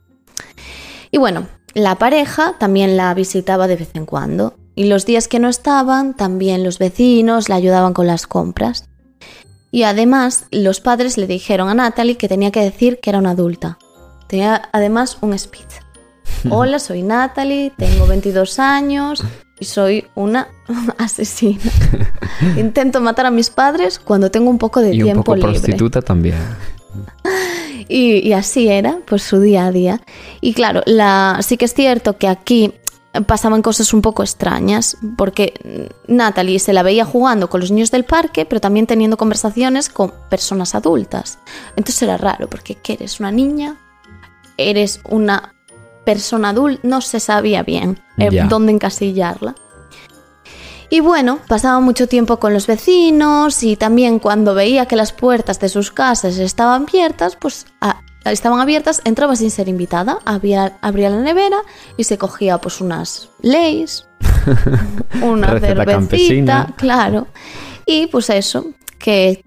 [1.11, 5.39] Y bueno, la pareja también la visitaba de vez en cuando y los días que
[5.39, 8.85] no estaban también los vecinos la ayudaban con las compras.
[9.71, 13.31] Y además los padres le dijeron a Natalie que tenía que decir que era una
[13.31, 13.77] adulta.
[14.27, 15.71] Tenía además un speech.
[16.49, 19.23] Hola, soy Natalie, tengo 22 años
[19.59, 20.47] y soy una
[20.97, 21.59] asesina.
[22.57, 25.59] Intento matar a mis padres cuando tengo un poco de y tiempo un poco libre.
[25.59, 26.37] prostituta también.
[27.87, 30.01] Y, así era, pues su día a día.
[30.39, 32.73] Y claro, la, sí que es cierto que aquí
[33.25, 38.05] pasaban cosas un poco extrañas, porque Natalie se la veía jugando con los niños del
[38.05, 41.39] parque, pero también teniendo conversaciones con personas adultas.
[41.75, 43.19] Entonces era raro, porque ¿qué eres?
[43.19, 43.77] ¿Una niña?
[44.57, 45.53] ¿Eres una
[46.05, 46.87] persona adulta?
[46.87, 49.55] No se sabía bien eh, dónde encasillarla.
[50.89, 55.57] Y bueno, pasaba mucho tiempo con los vecinos y también cuando veía que las puertas
[55.61, 57.65] de sus casas estaban abiertas, pues
[58.25, 61.57] estaban abiertas, entraba sin ser invitada, abría, abría la nevera
[61.97, 64.07] y se cogía pues unas leyes,
[65.21, 67.27] una cervecita, claro.
[67.85, 69.43] Y pues eso, que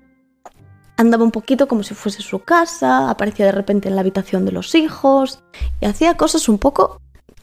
[0.97, 4.53] andaba un poquito como si fuese su casa, aparecía de repente en la habitación de
[4.53, 5.41] los hijos
[5.81, 7.01] y hacía cosas un poco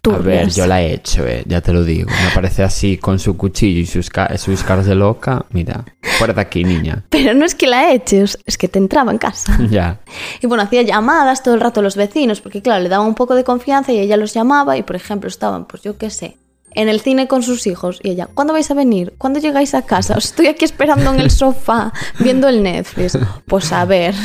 [0.10, 2.10] a ver, yo la he hecho, eh, ya te lo digo.
[2.10, 5.46] Me parece así con su cuchillo y sus, sus caras de loca.
[5.52, 5.86] Mira,
[6.18, 7.04] fuera de aquí, niña.
[7.10, 9.58] Pero no es que la he hecho, es que te entraba en casa.
[9.70, 10.00] Ya.
[10.42, 13.16] Y bueno, hacía llamadas todo el rato a los vecinos, porque claro, le daba un
[13.16, 16.38] poco de confianza y ella los llamaba y, por ejemplo, estaban, pues yo qué sé,
[16.72, 19.14] en el cine con sus hijos y ella, ¿cuándo vais a venir?
[19.18, 20.18] ¿Cuándo llegáis a casa?
[20.18, 23.18] Os estoy aquí esperando en el sofá viendo el Netflix.
[23.46, 24.16] Pues a ver,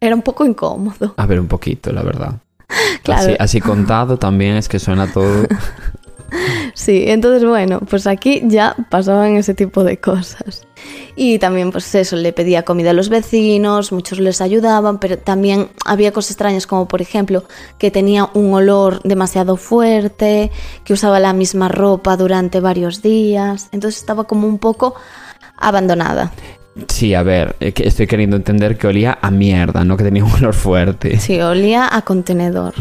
[0.00, 1.14] era un poco incómodo.
[1.16, 2.34] A ver, un poquito, la verdad.
[3.02, 3.34] Claro.
[3.38, 5.46] Así, contado también es que suena todo.
[6.74, 10.66] Sí, entonces bueno, pues aquí ya pasaban ese tipo de cosas.
[11.16, 15.70] Y también pues eso, le pedía comida a los vecinos, muchos les ayudaban, pero también
[15.84, 17.44] había cosas extrañas como por ejemplo
[17.78, 20.50] que tenía un olor demasiado fuerte,
[20.84, 24.94] que usaba la misma ropa durante varios días, entonces estaba como un poco
[25.56, 26.32] abandonada.
[26.86, 30.54] Sí, a ver, estoy queriendo entender que olía a mierda, no que tenía un olor
[30.54, 31.18] fuerte.
[31.18, 32.74] Sí, olía a contenedor.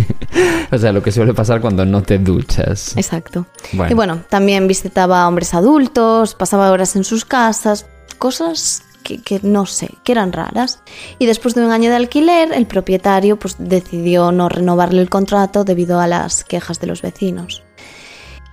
[0.72, 2.96] o sea, lo que suele pasar cuando no te duchas.
[2.96, 3.46] Exacto.
[3.88, 7.86] Y bueno, también visitaba a hombres adultos, pasaba horas en sus casas,
[8.18, 10.80] cosas que, que, no sé, que eran raras.
[11.18, 15.64] Y después de un año de alquiler, el propietario pues, decidió no renovarle el contrato
[15.64, 17.62] debido a las quejas de los vecinos.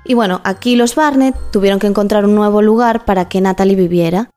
[0.04, 4.32] Y bueno, aquí los Barnett tuvieron que encontrar un nuevo lugar para que Natalie viviera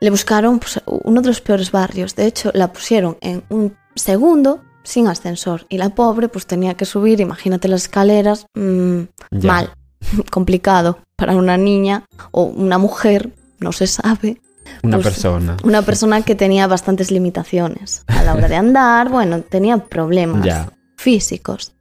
[0.00, 2.14] le buscaron pues, uno de los peores barrios.
[2.14, 6.84] De hecho, la pusieron en un segundo sin ascensor y la pobre pues tenía que
[6.84, 9.00] subir, imagínate las escaleras, mm,
[9.42, 9.70] mal,
[10.30, 14.40] complicado para una niña o una mujer, no se sabe.
[14.82, 15.56] Una pues, persona.
[15.64, 21.74] Una persona que tenía bastantes limitaciones a la hora de andar, bueno, tenía problemas físicos.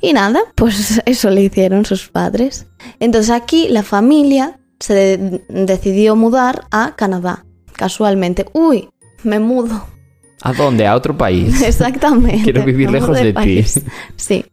[0.00, 2.66] Y nada, pues eso le hicieron sus padres.
[3.00, 8.46] Entonces aquí la familia se decidió mudar a Canadá, casualmente.
[8.52, 8.88] Uy,
[9.22, 9.86] me mudo.
[10.42, 10.86] ¿A dónde?
[10.86, 11.62] ¿A otro país?
[11.66, 12.44] Exactamente.
[12.44, 13.64] Quiero vivir lejos de, ti.
[14.16, 14.44] Sí.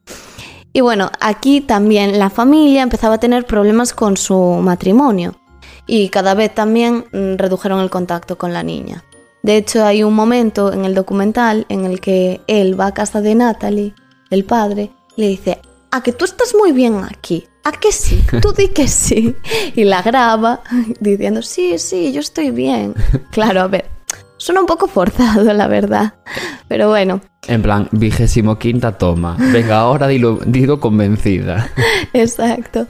[0.72, 5.36] Y bueno, aquí también la familia empezaba a tener problemas con su matrimonio
[5.86, 9.04] y cada vez también mm, redujeron el contacto con la niña.
[9.44, 13.22] De hecho, hay un momento en el documental en el que él va a casa
[13.22, 13.94] de Natalie,
[14.30, 15.60] el padre, y le dice,
[15.94, 17.48] a que tú estás muy bien aquí.
[17.64, 18.24] ¿A que sí?
[18.42, 19.36] Tú di que sí.
[19.76, 20.62] Y la graba
[21.00, 22.96] diciendo, sí, sí, yo estoy bien.
[23.30, 23.86] Claro, a ver,
[24.38, 26.16] suena un poco forzado, la verdad.
[26.68, 27.22] Pero bueno.
[27.48, 29.38] En plan, vigésimo quinta toma.
[29.38, 31.70] Venga, ahora dilo, dilo convencida.
[32.14, 32.88] Exacto.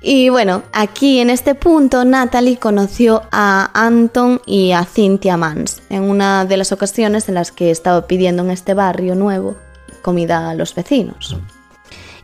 [0.00, 6.04] Y bueno, aquí en este punto Natalie conoció a Anton y a Cynthia Mans en
[6.04, 9.56] una de las ocasiones en las que estaba pidiendo en este barrio nuevo
[10.00, 11.36] comida a los vecinos.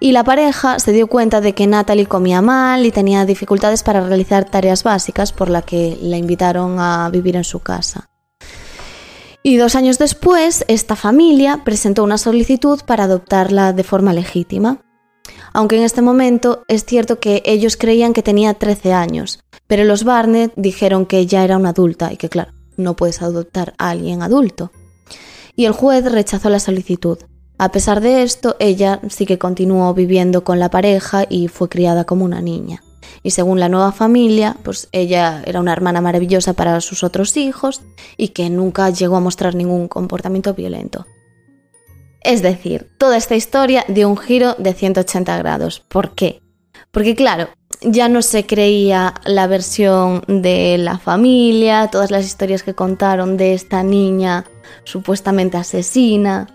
[0.04, 4.06] Y la pareja se dio cuenta de que Natalie comía mal y tenía dificultades para
[4.06, 8.10] realizar tareas básicas, por la que la invitaron a vivir en su casa.
[9.42, 14.82] Y dos años después, esta familia presentó una solicitud para adoptarla de forma legítima.
[15.54, 20.04] Aunque en este momento es cierto que ellos creían que tenía 13 años, pero los
[20.04, 24.20] Barnett dijeron que ya era una adulta y que claro, no puedes adoptar a alguien
[24.20, 24.70] adulto.
[25.56, 27.20] Y el juez rechazó la solicitud.
[27.56, 32.04] A pesar de esto, ella sí que continuó viviendo con la pareja y fue criada
[32.04, 32.82] como una niña.
[33.22, 37.82] Y según la nueva familia, pues ella era una hermana maravillosa para sus otros hijos
[38.16, 41.06] y que nunca llegó a mostrar ningún comportamiento violento.
[42.20, 45.84] Es decir, toda esta historia dio un giro de 180 grados.
[45.88, 46.40] ¿Por qué?
[46.90, 47.48] Porque claro,
[47.82, 53.54] ya no se creía la versión de la familia, todas las historias que contaron de
[53.54, 54.44] esta niña
[54.84, 56.46] supuestamente asesina.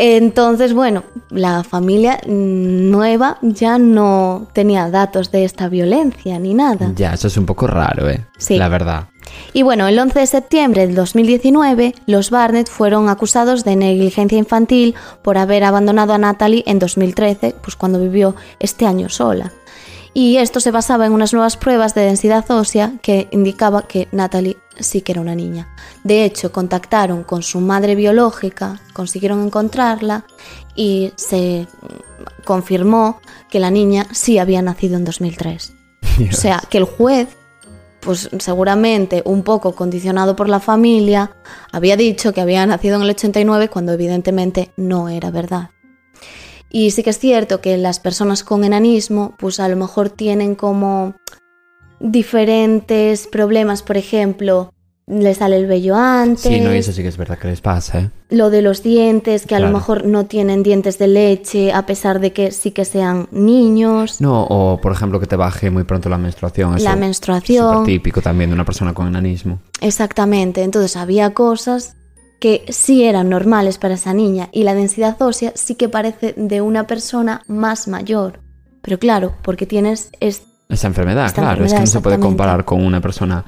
[0.00, 6.92] Entonces, bueno, la familia nueva ya no tenía datos de esta violencia ni nada.
[6.94, 8.24] Ya, eso es un poco raro, ¿eh?
[8.38, 8.56] Sí.
[8.56, 9.08] La verdad.
[9.52, 14.94] Y bueno, el 11 de septiembre del 2019, los Barnett fueron acusados de negligencia infantil
[15.22, 19.52] por haber abandonado a Natalie en 2013, pues cuando vivió este año sola
[20.18, 24.56] y esto se basaba en unas nuevas pruebas de densidad ósea que indicaba que Natalie
[24.80, 25.68] sí que era una niña.
[26.02, 30.24] De hecho, contactaron con su madre biológica, consiguieron encontrarla
[30.74, 31.68] y se
[32.44, 35.72] confirmó que la niña sí había nacido en 2003.
[36.32, 37.28] O sea, que el juez,
[38.00, 41.30] pues seguramente un poco condicionado por la familia,
[41.70, 45.70] había dicho que había nacido en el 89 cuando evidentemente no era verdad.
[46.70, 50.54] Y sí que es cierto que las personas con enanismo, pues a lo mejor tienen
[50.54, 51.14] como
[52.00, 54.72] diferentes problemas, por ejemplo,
[55.06, 56.42] les sale el vello antes.
[56.42, 58.10] Sí, no, eso sí que es verdad que les pasa, ¿eh?
[58.28, 62.20] Lo de los dientes, que a lo mejor no tienen dientes de leche, a pesar
[62.20, 64.20] de que sí que sean niños.
[64.20, 66.76] No, o por ejemplo que te baje muy pronto la menstruación.
[66.76, 67.72] Eso La es menstruación.
[67.72, 69.60] súper típico también de una persona con enanismo.
[69.80, 71.96] Exactamente, entonces había cosas
[72.38, 76.60] que sí eran normales para esa niña y la densidad ósea sí que parece de
[76.60, 78.40] una persona más mayor.
[78.82, 82.64] Pero claro, porque tienes es- Esa enfermedad, Esta claro, es que no se puede comparar
[82.64, 83.44] con una persona,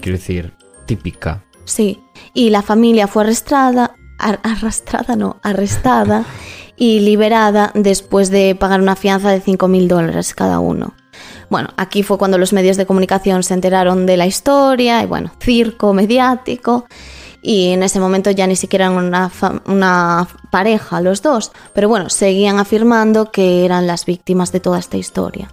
[0.00, 0.52] quiero decir,
[0.86, 1.42] típica.
[1.64, 2.00] Sí,
[2.34, 6.24] y la familia fue arrastrada, ar- arrastrada no, arrestada
[6.76, 10.94] y liberada después de pagar una fianza de 5.000 dólares cada uno.
[11.50, 15.32] Bueno, aquí fue cuando los medios de comunicación se enteraron de la historia y bueno,
[15.40, 16.86] circo mediático.
[17.42, 19.30] Y en ese momento ya ni siquiera eran una,
[19.66, 24.96] una pareja los dos, pero bueno, seguían afirmando que eran las víctimas de toda esta
[24.96, 25.50] historia.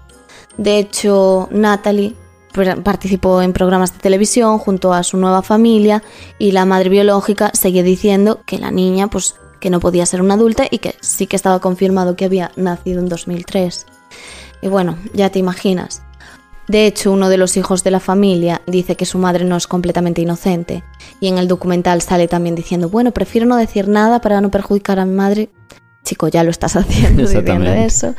[0.58, 2.16] De hecho, Natalie
[2.84, 6.04] participó en programas de televisión junto a su nueva familia
[6.40, 10.36] y la madre biológica seguía diciendo que la niña pues que no podía ser una
[10.36, 13.86] adulta y que sí que estaba confirmado que había nacido en 2003.
[14.62, 16.02] Y bueno, ya te imaginas.
[16.68, 19.68] De hecho, uno de los hijos de la familia dice que su madre no es
[19.68, 20.84] completamente inocente
[21.22, 25.00] y en el documental sale también diciendo, bueno, prefiero no decir nada para no perjudicar
[25.00, 25.50] a mi madre.
[26.04, 28.16] Chico, ya lo estás haciendo diciendo eso.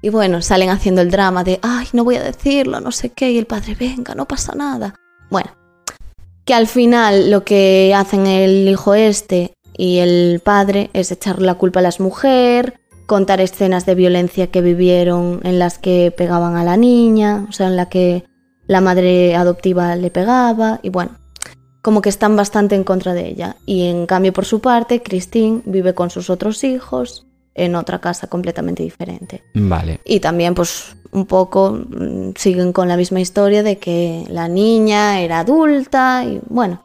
[0.00, 3.30] Y bueno, salen haciendo el drama de, ay, no voy a decirlo, no sé qué,
[3.30, 4.94] y el padre, venga, no pasa nada.
[5.30, 5.50] Bueno,
[6.44, 11.54] que al final lo que hacen el hijo este y el padre es echarle la
[11.54, 12.80] culpa a la mujer,
[13.12, 17.66] contar escenas de violencia que vivieron en las que pegaban a la niña, o sea,
[17.66, 18.24] en la que
[18.66, 21.18] la madre adoptiva le pegaba, y bueno,
[21.82, 23.56] como que están bastante en contra de ella.
[23.66, 28.28] Y en cambio, por su parte, Christine vive con sus otros hijos en otra casa
[28.28, 29.42] completamente diferente.
[29.52, 30.00] Vale.
[30.06, 35.20] Y también, pues, un poco mm, siguen con la misma historia de que la niña
[35.20, 36.82] era adulta y bueno,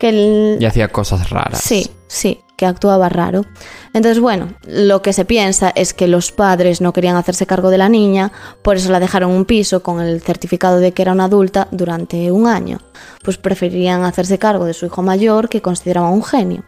[0.00, 0.58] que el...
[0.60, 1.60] Y hacía cosas raras.
[1.60, 3.44] Sí, sí, que actuaba raro.
[3.92, 7.78] Entonces, bueno, lo que se piensa es que los padres no querían hacerse cargo de
[7.78, 11.24] la niña, por eso la dejaron un piso con el certificado de que era una
[11.24, 12.80] adulta durante un año.
[13.22, 16.64] Pues preferían hacerse cargo de su hijo mayor que consideraban un genio.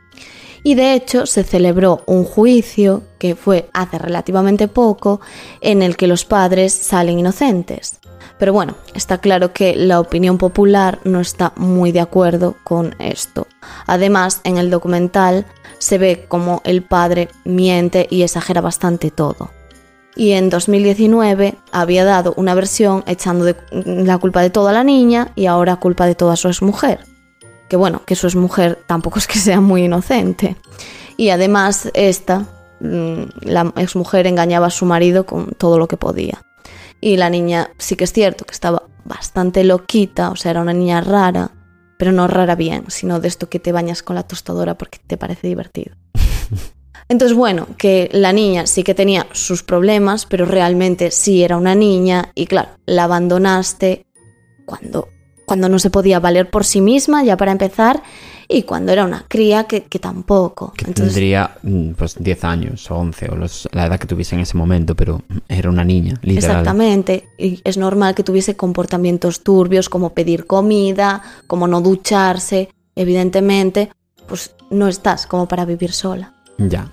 [0.63, 5.21] Y de hecho se celebró un juicio que fue hace relativamente poco
[5.61, 8.01] en el que los padres salen inocentes.
[8.39, 13.47] Pero bueno, está claro que la opinión popular no está muy de acuerdo con esto.
[13.87, 15.47] Además, en el documental
[15.79, 19.51] se ve como el padre miente y exagera bastante todo.
[20.15, 25.33] Y en 2019 había dado una versión echando de- la culpa de toda la niña
[25.37, 27.01] y ahora culpa de toda su exmujer.
[27.69, 30.57] Que bueno, que su exmujer tampoco es que sea muy inocente.
[31.19, 32.47] Y además esta,
[32.81, 36.43] mm, la exmujer engañaba a su marido con todo lo que podía.
[37.01, 40.73] Y la niña sí que es cierto que estaba bastante loquita, o sea, era una
[40.73, 41.51] niña rara,
[41.99, 45.17] pero no rara bien, sino de esto que te bañas con la tostadora porque te
[45.17, 45.95] parece divertido.
[47.09, 51.75] Entonces, bueno, que la niña sí que tenía sus problemas, pero realmente sí era una
[51.75, 54.07] niña y claro, la abandonaste
[54.65, 55.09] cuando,
[55.47, 58.03] cuando no se podía valer por sí misma, ya para empezar,
[58.49, 60.73] y cuando era una cría que, que tampoco.
[60.77, 64.35] Que Entonces, tendría mm, pues 10 años o 11 o los- la edad que tuviese
[64.37, 66.51] en ese momento, pero era una niña, literal.
[66.61, 67.29] Exactamente.
[67.39, 72.69] Y es normal que tuviese comportamientos turbios como pedir comida, como no ducharse.
[72.95, 73.91] Evidentemente,
[74.29, 76.35] pues no estás como para vivir sola.
[76.59, 76.93] Ya.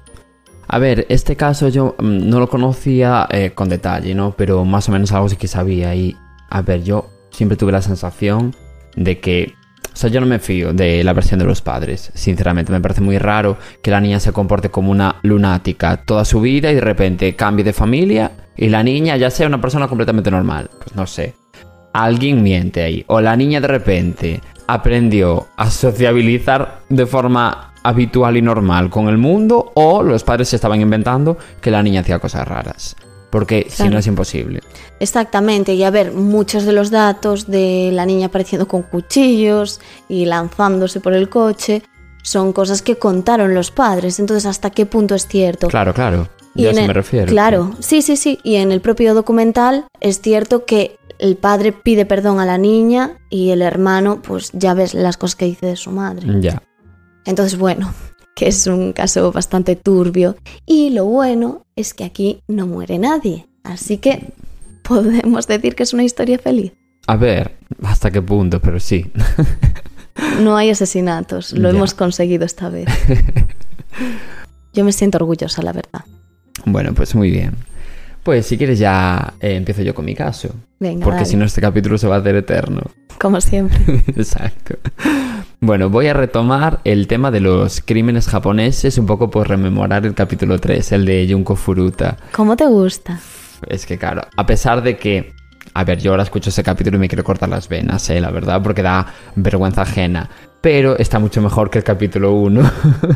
[0.67, 4.33] A ver, este caso yo mm, no lo conocía eh, con detalle, ¿no?
[4.37, 5.93] Pero más o menos algo sí que sabía.
[5.95, 6.15] Y,
[6.49, 8.55] a ver, yo siempre tuve la sensación
[8.95, 9.53] de que...
[9.93, 12.71] O sea, yo no me fío de la versión de los padres, sinceramente.
[12.71, 16.71] Me parece muy raro que la niña se comporte como una lunática toda su vida
[16.71, 20.69] y de repente cambie de familia y la niña ya sea una persona completamente normal.
[20.77, 21.35] Pues no sé.
[21.93, 23.03] Alguien miente ahí.
[23.07, 29.17] O la niña de repente aprendió a sociabilizar de forma habitual y normal con el
[29.17, 32.95] mundo o los padres se estaban inventando que la niña hacía cosas raras.
[33.33, 33.99] Porque si no Claro.
[33.99, 34.61] es imposible.
[34.99, 40.25] Exactamente, y a ver, muchos de los datos de la niña apareciendo con cuchillos y
[40.25, 41.81] lanzándose por el coche
[42.21, 44.19] son cosas que contaron los padres.
[44.19, 45.67] Entonces, ¿hasta qué punto es cierto?
[45.67, 46.29] Claro, claro.
[46.53, 47.25] Y Ya en se el- me refiero.
[47.25, 48.37] Claro, sí, sí, sí.
[48.43, 53.17] Y en el propio documental es cierto que el padre pide perdón a la niña
[53.31, 56.27] y el hermano, pues ya ves las cosas que dice de su madre.
[56.39, 56.61] Ya.
[57.25, 57.93] Entonces, bueno,
[58.35, 60.35] que es un caso bastante turbio.
[60.65, 63.47] Y lo bueno es que aquí no muere nadie.
[63.63, 64.29] Así que
[64.83, 66.73] podemos decir que es una historia feliz.
[67.07, 69.05] A ver, hasta qué punto, pero sí.
[70.41, 71.53] No hay asesinatos.
[71.53, 71.75] Lo Ya.
[71.77, 72.87] hemos conseguido esta vez.
[74.73, 76.01] Yo me siento orgullosa, la verdad.
[76.65, 77.53] bueno, pues muy bien.
[78.23, 80.49] Pues si quieres ya eh, empiezo yo con mi caso.
[80.79, 82.81] Venga, Porque si no este capítulo se va a hacer eterno.
[83.19, 83.77] como siempre.
[84.15, 84.75] Exacto.
[85.65, 90.13] Bueno, voy a retomar el tema de los crímenes japoneses un poco por rememorar el
[90.13, 92.17] capítulo 3, el de Junko Furuta.
[92.33, 93.21] ¿Cómo te gusta?
[93.69, 95.33] Es que claro, a pesar de que...
[95.73, 98.29] A ver, yo ahora escucho ese capítulo y me quiero cortar las venas, eh, la
[98.29, 100.29] verdad, porque da vergüenza ajena.
[100.59, 102.71] Pero está mucho mejor que el capítulo 1,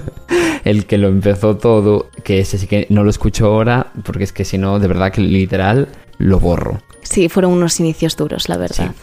[0.64, 4.32] el que lo empezó todo, que ese sí que no lo escucho ahora, porque es
[4.32, 6.82] que si no, de verdad que literal lo borro.
[7.02, 8.94] Sí, fueron unos inicios duros, la verdad.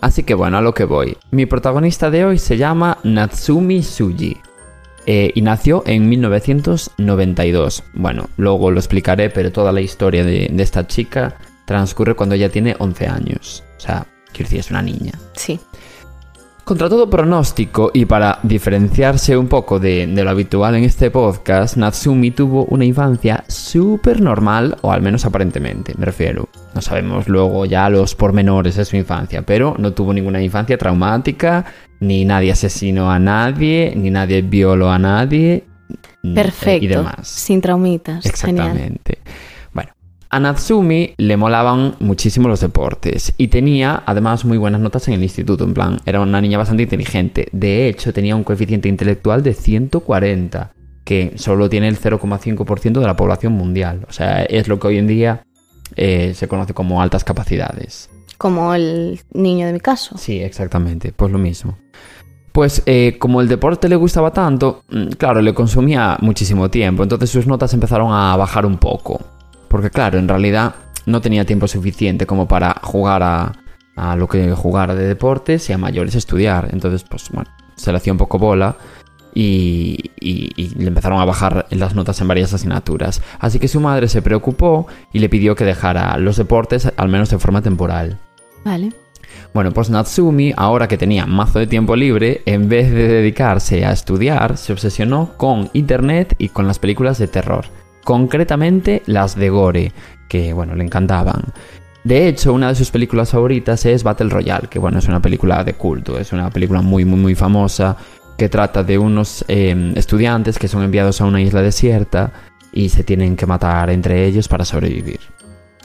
[0.00, 1.16] Así que bueno, a lo que voy.
[1.30, 4.36] Mi protagonista de hoy se llama Natsumi Suji.
[5.06, 7.82] eh, y nació en 1992.
[7.94, 12.76] Bueno, luego lo explicaré, pero toda la historia de, esta chica transcurre cuando ella tiene
[12.78, 13.64] 11 años.
[13.78, 15.12] O sea, quiero es una niña.
[15.34, 15.58] Sí.
[16.70, 21.76] Contra todo pronóstico y para diferenciarse un poco de, de lo habitual en este podcast,
[21.76, 26.48] Natsumi tuvo una infancia súper normal, o al menos aparentemente, me refiero.
[26.72, 31.64] No sabemos luego ya los pormenores de su infancia, pero no tuvo ninguna infancia traumática,
[31.98, 35.64] ni nadie asesinó a nadie, ni nadie violó a nadie.
[36.22, 36.84] mm, Perfecto.
[36.84, 37.26] Y demás.
[37.26, 38.24] Sin traumitas.
[38.24, 39.18] Exactamente.
[40.30, 45.22] A Natsumi le molaban muchísimo los deportes y tenía además muy buenas notas en el
[45.24, 47.48] instituto, en plan, era una niña bastante inteligente.
[47.50, 50.72] De hecho, tenía un coeficiente intelectual de 140,
[51.04, 54.06] que solo tiene el 0,5% de la población mundial.
[54.08, 55.42] O sea, es lo que hoy en día
[55.96, 58.08] eh, se conoce como altas capacidades.
[58.38, 60.16] Como el niño de mi caso.
[60.16, 61.76] Sí, exactamente, pues lo mismo.
[62.52, 67.30] Pues eh, como el deporte le gustaba tanto, mm, claro, le consumía muchísimo tiempo, entonces
[67.30, 69.20] sus notas empezaron a bajar un poco.
[69.70, 70.74] Porque claro, en realidad
[71.06, 73.52] no tenía tiempo suficiente como para jugar a,
[73.96, 76.68] a lo que jugara de deportes y a mayores estudiar.
[76.72, 78.76] Entonces, pues bueno, se le hacía un poco bola
[79.32, 83.22] y, y- y le empezaron a bajar las notas en varias asignaturas.
[83.38, 87.30] Así que su madre se preocupó y le pidió que dejara los deportes al menos
[87.30, 88.18] de forma temporal.
[88.64, 88.92] Vale.
[89.54, 93.92] Bueno, pues Natsumi, ahora que tenía mazo de tiempo libre, en vez de dedicarse a
[93.92, 97.66] estudiar, se obsesionó con internet y con las películas de terror.
[98.04, 99.92] Concretamente las de Gore,
[100.28, 101.44] que bueno, le encantaban.
[102.02, 105.62] De hecho, una de sus películas favoritas es Battle Royale, que bueno, es una película
[105.64, 107.96] de culto, es una película muy, muy, muy famosa,
[108.38, 112.32] que trata de unos eh, estudiantes que son enviados a una isla desierta
[112.72, 115.20] y se tienen que matar entre ellos para sobrevivir.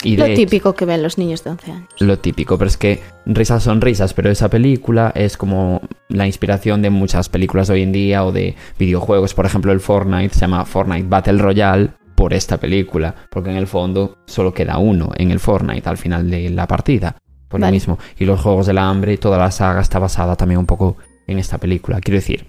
[0.04, 1.89] Y Lo hecho- típico que ven los niños de 11 años.
[1.99, 6.82] lo típico, pero es que risas son risas, pero esa película es como la inspiración
[6.82, 10.41] de muchas películas de hoy en día o de videojuegos, por ejemplo el Fortnite se
[10.41, 15.32] llama Fortnite Battle Royale por esta película, porque en el fondo solo queda uno en
[15.32, 17.99] el Fortnite al final de la partida, por lo mismo.
[18.18, 20.97] Y los Juegos del Hambre y toda la saga está basada también un poco
[21.28, 22.47] en esta película, quiero decir.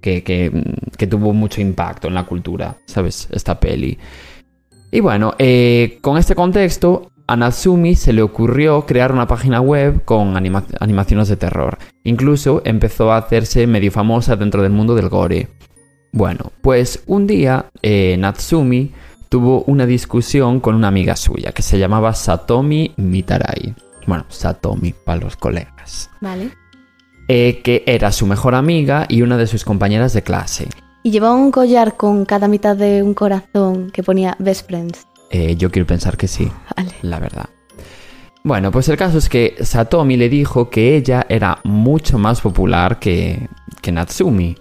[0.00, 3.26] Que, que, mm, que tuvo mucho impacto en la cultura, ¿sabes?
[3.32, 3.98] Esta peli.
[4.90, 10.04] Y bueno, eh, con este contexto, a Natsumi se le ocurrió crear una página web
[10.04, 11.78] con anima- animaciones de terror.
[12.04, 15.48] Incluso empezó a hacerse medio famosa dentro del mundo del gore.
[16.16, 18.92] Bueno, pues un día eh, Natsumi
[19.28, 23.74] tuvo una discusión con una amiga suya que se llamaba Satomi Mitarai.
[24.06, 26.08] Bueno, Satomi para los colegas.
[26.20, 26.52] Vale.
[27.26, 30.68] Eh, que era su mejor amiga y una de sus compañeras de clase.
[31.02, 35.08] Y llevaba un collar con cada mitad de un corazón que ponía Best Friends.
[35.32, 36.92] Eh, yo quiero pensar que sí, Vale.
[37.02, 37.48] la verdad.
[38.44, 43.00] Bueno, pues el caso es que Satomi le dijo que ella era mucho más popular
[43.00, 43.48] que,
[43.82, 44.54] que Natsumi.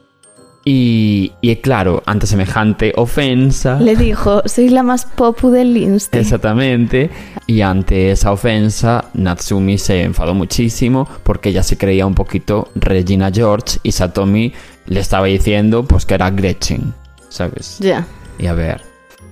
[0.65, 3.79] Y, y claro, ante semejante ofensa...
[3.79, 6.17] Le dijo, soy la más popu del Insta.
[6.17, 7.09] Exactamente.
[7.47, 13.29] Y ante esa ofensa, Natsumi se enfadó muchísimo porque ella se creía un poquito Regina
[13.31, 14.53] George y Satomi
[14.85, 16.93] le estaba diciendo pues que era Gretchen,
[17.29, 17.77] ¿sabes?
[17.79, 18.05] Ya.
[18.39, 18.81] Y a ver,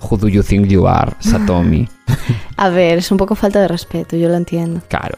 [0.02, 1.88] who do you think you are, Satomi?
[2.58, 4.82] A ver, es un poco falta de respeto, yo lo entiendo.
[4.88, 5.18] Claro.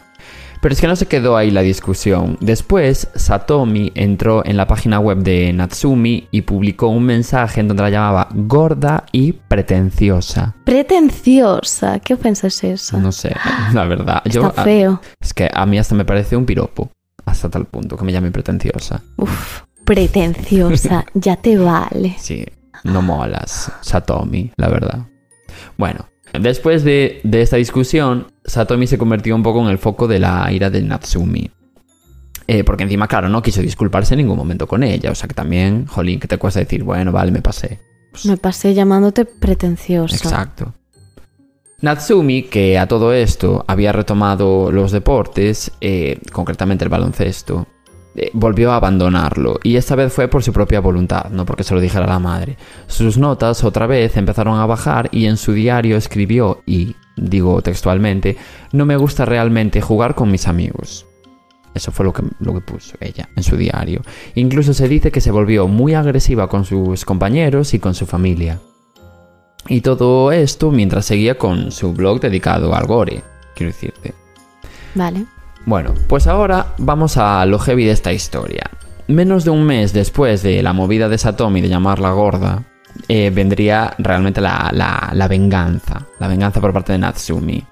[0.64, 2.38] Pero es que no se quedó ahí la discusión.
[2.40, 7.84] Después, Satomi entró en la página web de Natsumi y publicó un mensaje en donde
[7.84, 10.56] la llamaba gorda y pretenciosa.
[10.64, 12.98] Pretenciosa, ¿qué ofensa es esa?
[12.98, 13.36] No sé,
[13.74, 14.22] la verdad.
[14.26, 15.02] Yo, Está a- feo.
[15.20, 16.90] es que a mí hasta me parece un piropo.
[17.26, 19.02] Hasta tal punto que me llame pretenciosa.
[19.18, 22.16] Uf, pretenciosa, ya te vale.
[22.20, 22.46] Sí,
[22.86, 25.08] no molas, Satomi, la verdad.
[25.78, 26.08] Bueno,
[26.40, 30.52] después de, de esta discusión, Satomi se convirtió un poco en el foco de la
[30.52, 31.50] ira de Natsumi.
[32.46, 35.12] Eh, porque encima, claro, no quiso disculparse en ningún momento con ella.
[35.12, 37.80] O sea que también, jolín, que te cuesta decir, bueno, vale, me pasé.
[38.26, 40.16] Me pasé llamándote pretenciosa.
[40.16, 40.74] Exacto.
[41.82, 47.68] Natsumi, que a todo esto había retomado los deportes, eh, concretamente el baloncesto,
[48.16, 49.60] eh, volvió a abandonarlo.
[49.64, 52.58] Y esta vez fue por su propia voluntad, no porque se lo dijera la madre.
[52.88, 58.38] Sus notas otra vez empezaron a bajar y en su diario escribió, y digo textualmente,
[58.72, 61.06] no me gusta realmente jugar con mis amigos.
[61.74, 64.02] Eso fue lo que, lo que puso ella en su diario.
[64.36, 68.60] Incluso se dice que se volvió muy agresiva con sus compañeros y con su familia.
[69.68, 73.24] Y todo esto mientras seguía con su blog dedicado al gore,
[73.56, 74.14] quiero decirte.
[74.94, 75.26] Vale.
[75.66, 78.70] Bueno, pues ahora vamos a lo heavy de esta historia.
[79.08, 82.66] Menos de un mes después de la movida de Satomi de llamarla gorda,
[83.08, 86.06] eh, vendría realmente la, la- la venganza.
[86.20, 87.64] La venganza por parte de Natsumi.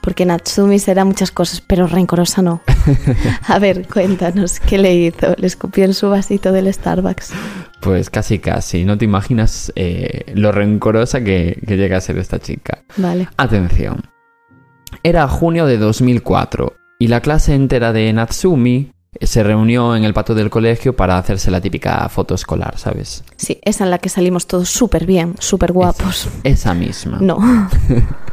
[0.00, 2.60] Porque Natsumi será muchas cosas, pero rencorosa no.
[3.48, 5.34] A ver, cuéntanos, ¿qué le hizo?
[5.38, 7.32] Le escupió en su vasito del Starbucks.
[7.80, 12.38] Pues casi casi, no te imaginas eh, lo rencorosa que, que llega a ser esta
[12.38, 12.82] chica.
[12.98, 13.28] Vale.
[13.38, 14.02] Atención.
[15.02, 20.34] Era junio de 2004 y la clase entera de Natsumi se reunió en el patio
[20.34, 23.24] del colegio para hacerse la típica foto escolar, ¿sabes?
[23.36, 26.28] Sí, esa en la que salimos todos súper bien, súper guapos.
[26.42, 27.18] Esa misma.
[27.20, 27.38] No.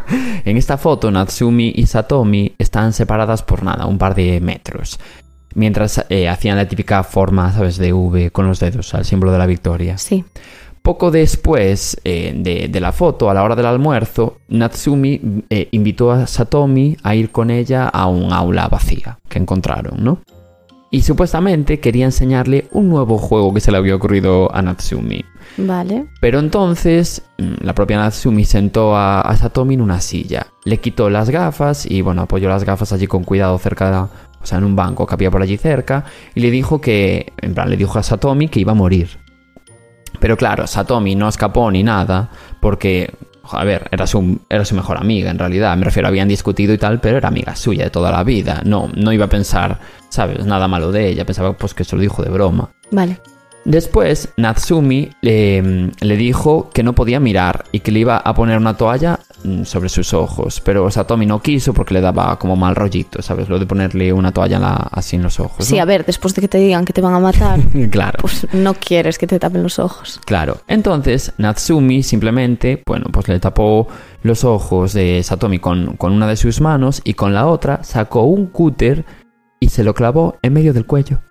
[0.43, 4.99] En esta foto, Natsumi y Satomi están separadas por nada, un par de metros.
[5.53, 9.37] Mientras eh, hacían la típica forma, ¿sabes?, de V con los dedos, al símbolo de
[9.37, 9.97] la victoria.
[9.97, 10.25] Sí.
[10.81, 16.11] Poco después eh, de, de la foto, a la hora del almuerzo, Natsumi eh, invitó
[16.11, 20.19] a Satomi a ir con ella a un aula vacía que encontraron, ¿no?
[20.91, 25.23] Y supuestamente quería enseñarle un nuevo juego que se le había ocurrido a Natsumi.
[25.57, 26.07] Vale.
[26.19, 31.09] Pero entonces mm, la propia Natsumi sentó a, a Satomi en una silla, le quitó
[31.09, 34.09] las gafas y bueno, apoyó las gafas allí con cuidado cerca,
[34.41, 36.03] o sea, en un banco que había por allí cerca
[36.35, 39.17] y le dijo que, en plan, le dijo a Satomi que iba a morir.
[40.19, 42.29] Pero claro, Satomi no escapó ni nada
[42.59, 43.13] porque,
[43.57, 44.21] a ver, era su,
[44.73, 47.89] mejor amiga en realidad, me refiero, habían discutido y tal, pero era amiga suya de
[47.89, 49.79] toda la vida, no, no iba a pensar,
[50.09, 52.71] ¿sabes?, nada malo de ella, pensaba pues que se lo dijo de broma.
[52.91, 53.19] Vale.
[53.63, 58.57] Después, Natsumi le, le dijo que no podía mirar y que le iba a poner
[58.57, 62.75] una toalla mm, sobre sus ojos, pero Satomi no quiso porque le daba como mal
[62.75, 63.49] rollito, ¿sabes?
[63.49, 65.63] Lo de ponerle una toalla en la- así en los ojos.
[65.63, 67.59] Sí, a ver, después de que te digan que te van a matar,
[67.91, 68.17] claro.
[68.21, 70.19] pues no quieres que te tapen los ojos.
[70.25, 70.57] Claro.
[70.67, 73.87] Entonces, Natsumi simplemente, bueno, pues le tapó
[74.23, 78.23] los ojos de Satomi con, con una de sus manos y con la otra sacó
[78.23, 79.05] un cúter
[79.59, 81.21] y se lo clavó en medio del cuello.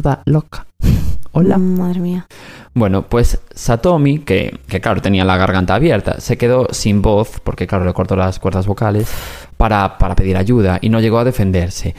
[0.00, 0.66] Toda loca.
[1.32, 1.58] Hola.
[1.58, 2.26] Mm, Madre mía.
[2.72, 7.66] Bueno, pues Satomi, que, que claro tenía la garganta abierta, se quedó sin voz, porque
[7.66, 9.10] claro le cortó las cuerdas vocales,
[9.58, 11.94] para, para pedir ayuda y no llegó a defenderse.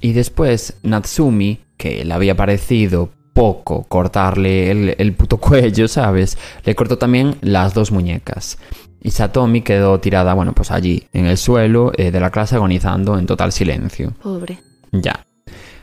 [0.00, 6.38] Y después Natsumi, que le había parecido poco cortarle el, el puto cuello, ¿sabes?
[6.64, 8.56] Le cortó también las dos muñecas.
[9.02, 13.18] Y Satomi quedó tirada, bueno, pues allí, en el suelo eh, de la clase agonizando
[13.18, 14.14] en total silencio.
[14.22, 14.60] Pobre.
[14.92, 15.27] Ya.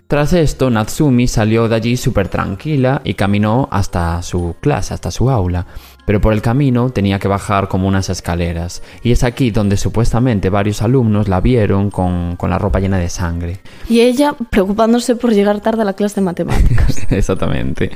[0.08, 5.32] Tras esto, Natsumi salió de allí súper tranquila y caminó hasta su clase, hasta su
[5.32, 5.66] aula.
[6.06, 8.84] Pero por el camino tenía que bajar como unas escaleras.
[9.02, 13.10] Y es aquí donde supuestamente varios alumnos la vieron con, con la ropa llena de
[13.10, 13.62] sangre.
[13.90, 17.00] Y ella preocupándose por llegar tarde a la clase de matemáticas.
[17.10, 17.90] Exactamente.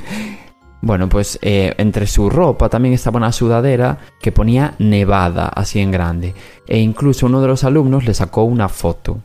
[0.82, 5.92] Bueno, pues eh, entre su ropa también estaba una sudadera que ponía Nevada así en
[5.92, 6.34] grande.
[6.66, 9.20] E incluso uno de los alumnos le sacó una foto.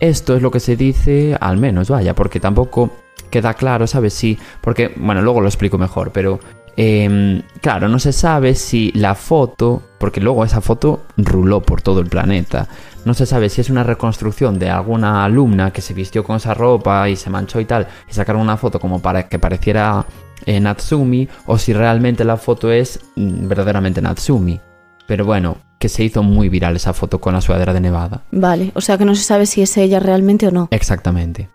[0.00, 2.90] Esto es lo que se dice, al menos, vaya, porque tampoco
[3.30, 4.12] queda claro, ¿sabes?
[4.14, 6.40] Sí, porque, bueno, luego lo explico mejor, pero
[6.76, 12.00] eh, claro, no se sabe si la foto, porque luego esa foto ruló por todo
[12.00, 12.66] el planeta,
[13.04, 16.54] no se sabe si es una reconstrucción de alguna alumna que se vistió con esa
[16.54, 20.04] ropa y se manchó y tal, y sacaron una foto como para que pareciera
[20.46, 24.60] eh, Natsumi, o si realmente la foto es mm, verdaderamente Natsumi.
[25.06, 28.24] Pero bueno, que se hizo muy viral esa foto con la sudadera de Nevada.
[28.30, 30.68] Vale, o sea que no se sabe si es ella realmente o no.
[30.70, 31.50] Exactamente.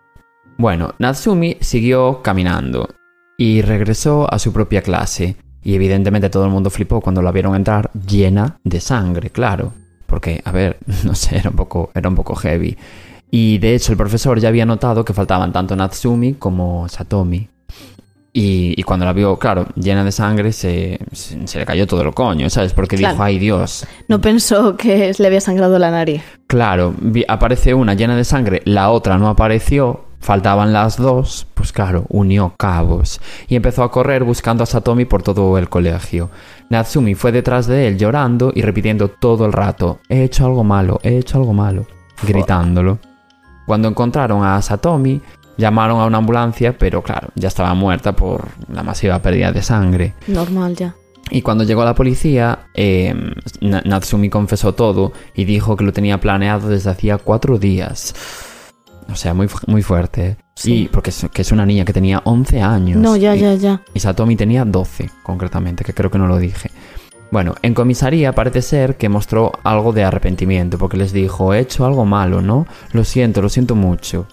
[0.58, 2.90] Bueno, Natsumi siguió caminando
[3.38, 5.38] y regresó a su propia clase.
[5.64, 9.74] Y evidentemente todo el mundo flipó cuando la vieron entrar llena de sangre, claro.
[10.06, 12.78] Porque, a ver, no sé, era un poco, era un poco heavy.
[13.32, 17.50] Y de hecho el profesor ya había notado que faltaban tanto Natsumi como Satomi.
[18.32, 22.02] Y, y cuando la vio, claro, llena de sangre, se, se, se le cayó todo
[22.04, 22.74] el coño, ¿sabes?
[22.74, 23.14] Porque Claro.
[23.16, 26.22] dijo, ay Dios, No pensó que le había sangrado la nariz.
[26.48, 31.72] Claro, vi- aparece una llena de sangre, la otra no apareció, faltaban las dos, pues
[31.72, 36.30] claro, unió cabos y empezó a correr buscando a Satomi por todo el colegio.
[36.70, 41.00] Natsumi fue detrás de él llorando y repitiendo todo el rato, he hecho algo malo,
[41.02, 41.88] he hecho algo malo,
[42.22, 43.00] gritándolo.
[43.66, 45.22] Cuando encontraron a Satomi,
[45.60, 50.14] llamaron a una ambulancia, pero claro, ya estaba muerta por la masiva pérdida de sangre.
[50.28, 50.96] Normal ya.
[51.30, 53.14] Y cuando llegó la policía, eh,
[53.62, 58.16] Na- Natsumi confesó todo y dijo que lo tenía planeado desde hacía cuatro días.
[59.12, 60.38] O sea, muy, muy fuerte.
[60.56, 60.84] Sí.
[60.84, 62.98] Y porque es, que es una niña que tenía 11 años.
[63.00, 63.82] No, ya, y, ya, ya.
[63.94, 66.72] Y Satomi tenía 12, concretamente, que creo que no lo dije.
[67.32, 71.86] Bueno, en comisaría parece ser que mostró algo de arrepentimiento, porque les dijo, he hecho
[71.86, 72.66] algo malo, ¿no?
[72.92, 74.28] Lo siento, lo siento mucho.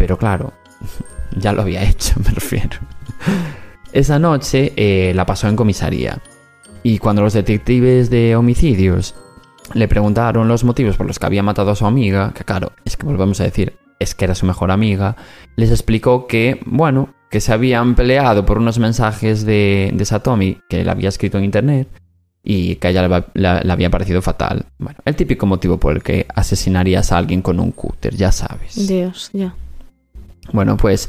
[0.00, 0.54] Pero claro,
[1.36, 2.78] ya lo había hecho, me refiero.
[3.92, 6.18] Esa noche eh, la pasó en comisaría.
[6.82, 9.14] Y cuando los detectives de homicidios
[9.74, 12.96] le preguntaron los motivos por los que había matado a su amiga, que claro, es
[12.96, 15.16] que volvemos a decir, es que era su mejor amiga,
[15.56, 20.82] les explicó que, bueno, que se habían peleado por unos mensajes de, de Satomi que
[20.82, 21.86] le había escrito en internet
[22.42, 24.64] y que a ella le, la- le había parecido fatal.
[24.78, 28.88] Bueno, el típico motivo por el que asesinarías a alguien con un cúter, ya sabes.
[28.88, 29.54] Dios, ya.
[30.52, 31.08] Bueno, pues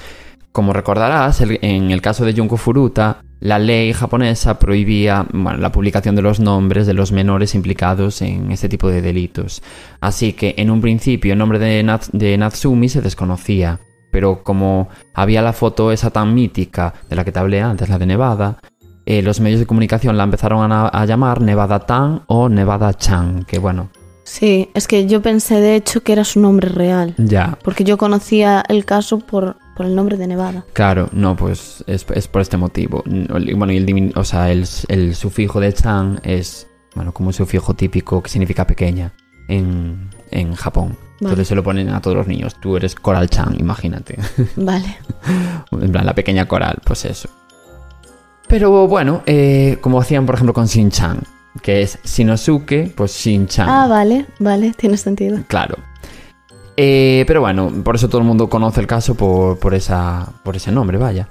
[0.51, 6.21] como recordarás, en el caso de Junko Furuta, la ley japonesa prohibía la publicación de
[6.21, 9.63] los nombres de los menores implicados en este tipo de delitos.
[10.01, 13.79] Así que en un principio el nombre de, Nat- de Natsumi se desconocía,
[14.11, 17.97] pero como había la foto esa tan mítica de la que te hablé antes, la
[17.97, 18.59] de Nevada,
[19.05, 23.57] eh, los medios de comunicación la empezaron a llamar Nevada Tan o Nevada Chan, que
[23.57, 23.89] bueno,
[24.31, 27.15] Sí, es que yo pensé de hecho que era su nombre real.
[27.17, 30.63] ya, Porque yo conocía el caso por, por el nombre de Nevada.
[30.71, 33.03] Claro, no, pues es, es por este motivo.
[33.05, 36.65] Bueno, y el, o sea, el, el sufijo de chan es,
[36.95, 39.11] bueno, como un sufijo típico que significa pequeña
[39.49, 40.95] en, en Japón.
[41.19, 42.55] Entonces se lo ponen a todos los niños.
[42.61, 44.17] Tú eres Coral Chan, imagínate.
[44.55, 44.97] Vale.
[45.73, 47.27] en plan, la pequeña coral, pues eso.
[48.47, 51.19] Pero bueno, eh, como hacían por ejemplo con Shin-chan,
[51.61, 53.67] que es Shinosuke, pues Shin-chan.
[53.69, 55.39] Ah, vale, vale, tiene sentido.
[55.47, 55.77] Claro.
[56.77, 60.55] Eh, pero bueno, por eso todo el mundo conoce el caso por, por, esa, por
[60.55, 61.27] ese nombre, vaya.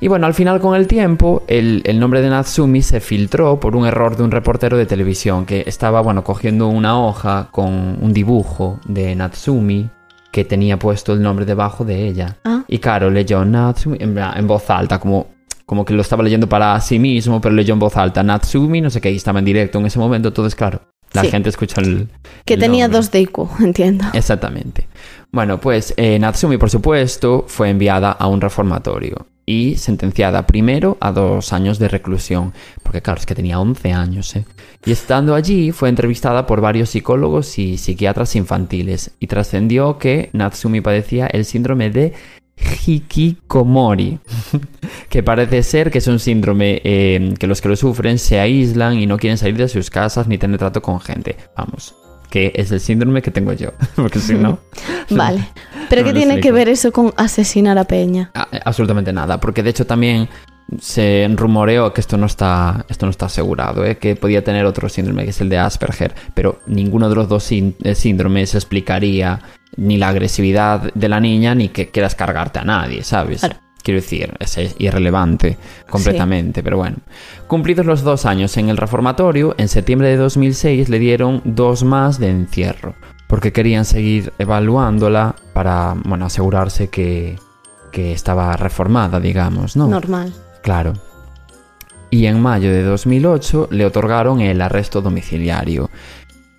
[0.00, 3.76] Y bueno, al final con el tiempo, el, el nombre de Natsumi se filtró por
[3.76, 8.12] un error de un reportero de televisión que estaba, bueno, cogiendo una hoja con un
[8.12, 9.88] dibujo de Natsumi
[10.30, 12.36] que tenía puesto el nombre debajo de ella.
[12.44, 15.28] Ah, Y claro, leyó Natsumi en, voz alta, como,
[15.66, 18.90] como que lo estaba leyendo para sí mismo, pero leyó en voz alta Natsumi, no
[18.90, 21.28] sé qué, y estaba en directo en ese momento, entonces claro, la Sí.
[21.30, 22.08] gente escuchó el...
[22.44, 22.98] que el tenía nombre.
[22.98, 24.04] dos de IQ, entiendo.
[24.12, 24.88] Exactamente.
[25.32, 31.12] Bueno, pues eh, Natsumi, por supuesto, fue enviada a un reformatorio y sentenciada primero a
[31.12, 32.52] dos años de reclusión,
[32.82, 34.44] porque claro, es que tenía 11 años, ¿eh?
[34.86, 40.80] Y estando allí fue entrevistada por varios psicólogos y psiquiatras infantiles y trascendió que Natsumi
[40.80, 42.12] padecía el síndrome de
[42.86, 44.18] Hikikomori,
[45.08, 48.98] que parece ser que es un síndrome eh, que los que lo sufren se aíslan
[48.98, 51.36] y no quieren salir de sus casas ni tener trato con gente.
[51.56, 51.94] Vamos,
[52.30, 54.58] que es el síndrome que tengo yo, porque si no...
[55.10, 55.48] Vale.
[55.88, 58.30] Pero No ¿qué tiene que ver eso con asesinar a Peña?
[58.34, 60.28] A- absolutamente nada, porque de hecho también
[60.80, 63.98] se rumoreó que esto no está, esto no está asegurado, ¿eh?
[63.98, 67.46] que podía tener otro síndrome, que es el de Asperger, pero ninguno de los dos
[67.52, 69.40] eh, síndromes explicaría
[69.76, 73.40] ni la agresividad de la niña ni que quieras cargarte a nadie, ¿sabes?
[73.40, 73.56] Claro.
[73.84, 75.58] Quiero decir, es irrelevante
[75.90, 76.96] completamente, pero bueno.
[77.46, 82.18] Cumplidos los dos años en el reformatorio, en septiembre de 2006 le dieron dos más
[82.18, 82.94] de encierro,
[83.28, 87.38] porque querían seguir evaluándola para, bueno, asegurarse que,
[87.92, 89.86] que estaba reformada, digamos, ¿no?
[89.86, 90.32] Normal.
[90.62, 90.94] Claro.
[92.08, 95.90] y en mayo de 2008 le otorgaron el arresto domiciliario.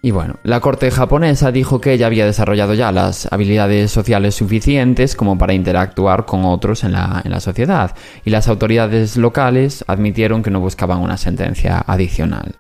[0.06, 5.16] Y bueno, la corte japonesa dijo que ella había desarrollado ya las habilidades sociales suficientes
[5.16, 10.44] como para interactuar con otros en la, en la sociedad, y las autoridades locales admitieron
[10.44, 12.54] que no buscaban una sentencia adicional.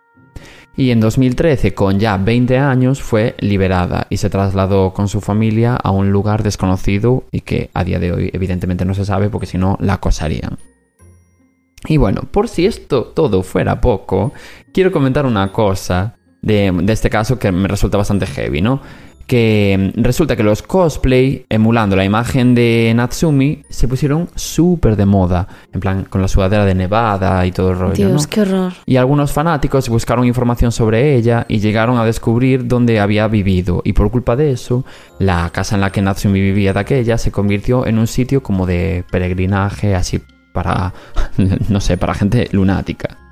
[0.75, 5.75] Y en 2013, con ya 20 años, fue liberada y se trasladó con su familia
[5.75, 9.45] a un lugar desconocido y que a día de hoy evidentemente no se sabe porque
[9.45, 10.57] si no la acosarían.
[11.87, 14.33] Y bueno, por si esto todo fuera poco,
[14.73, 16.15] quiero comentar una cosa
[16.45, 18.79] de, de este caso que me resulta bastante heavy, ¿no?
[19.25, 25.07] Que mm, resulta que los cosplay, emulando la imagen de Natsumi, se pusieron súper de
[25.07, 25.47] moda.
[25.73, 28.29] En plan, con la sudadera de Nevada y todo el rollo, Dios, ¿no?
[28.29, 28.73] qué horror.
[28.85, 33.81] Y algunos fanáticos buscaron información sobre ella y llegaron a descubrir dónde había vivido.
[33.83, 34.85] Y por culpa de eso,
[35.17, 38.67] la casa en la que Natsumi vivía de aquella se convirtió en un sitio como
[38.67, 40.21] de peregrinaje, así
[40.53, 40.93] para,
[41.69, 43.24] no sé, para gente lunática.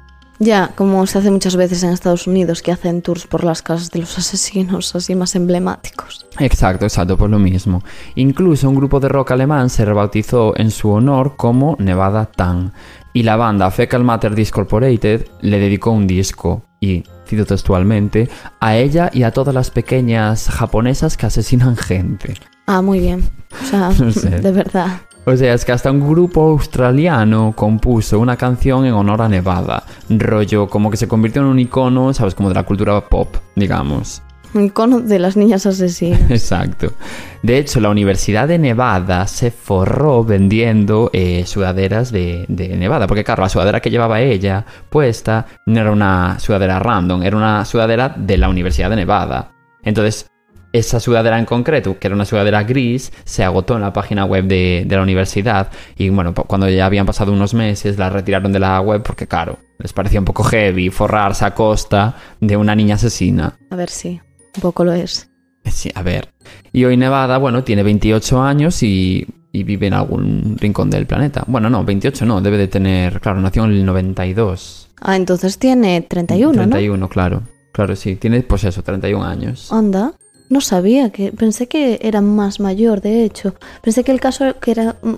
[0.44, 3.91] Ya, como se hace muchas veces en Estados Unidos, que hacen tours por las casas
[3.91, 6.26] de los asesinos así más emblemáticos.
[6.39, 7.82] Exacto, exacto, por lo mismo.
[8.16, 12.74] Incluso un grupo de rock alemán se rebautizó en su honor como Nevada Tan.
[13.14, 18.28] Y la banda Fecal Matter Discorporated le dedicó un disco, y cito textualmente,
[18.60, 22.34] a ella y a todas las pequeñas japonesas que asesinan gente.
[22.66, 23.24] Ah, muy bien.
[23.62, 24.30] O sea, No sé.
[24.41, 25.02] de verdad.
[25.26, 29.84] O sea, es que hasta un grupo australiano compuso una canción en honor a Nevada.
[30.09, 32.36] Rollo, como que se convirtió en un icono, ¿sabes?
[32.36, 34.21] Como de la cultura pop, digamos.
[34.53, 36.19] Un icono de las niñas asesinas.
[36.30, 36.93] Exacto.
[37.41, 43.07] De hecho, la Universidad de Nevada se forró vendiendo eh, sudaderas de, de Nevada.
[43.07, 47.63] Porque, claro, la sudadera que llevaba ella puesta no era una sudadera random, era una
[47.63, 49.51] sudadera de la Universidad de Nevada.
[49.84, 50.28] Entonces,
[50.74, 54.45] esa sudadera en concreto, que era una sudadera gris, se agotó en la página web
[54.45, 55.69] de, de la universidad.
[55.95, 59.59] Y bueno, cuando ya habían pasado unos meses, la retiraron de la web porque, claro,
[59.78, 63.55] les parecía un poco heavy forrarse a costa de una niña asesina.
[63.69, 64.19] A ver si,
[64.55, 65.30] un poco lo es.
[65.65, 66.34] Sí, a ver.
[66.71, 71.43] Y hoy Nevada, bueno, tiene 28 años y, y vive en algún rincón del planeta.
[71.47, 74.89] Bueno, no, 28 no, debe de tener, claro, nació en el 92.
[75.01, 77.43] Ah, entonces tiene 31, 31, claro.
[77.71, 79.69] Claro, sí, tiene pues eso, 31 años.
[79.71, 80.15] ¿no?
[80.54, 81.32] No sabía que.
[81.32, 83.56] Pensé que era más mayor, de hecho.
[83.82, 84.95] Pensé que el caso que era.
[85.01, 85.16] mm,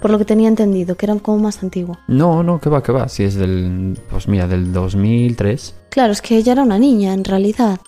[0.00, 1.96] Por lo que tenía entendido, que era como más antiguo.
[2.06, 3.08] No, no, que va, que va.
[3.08, 5.74] Si es del, pues mira, del 2003.
[5.88, 7.80] Claro, es que ella era una niña, en realidad.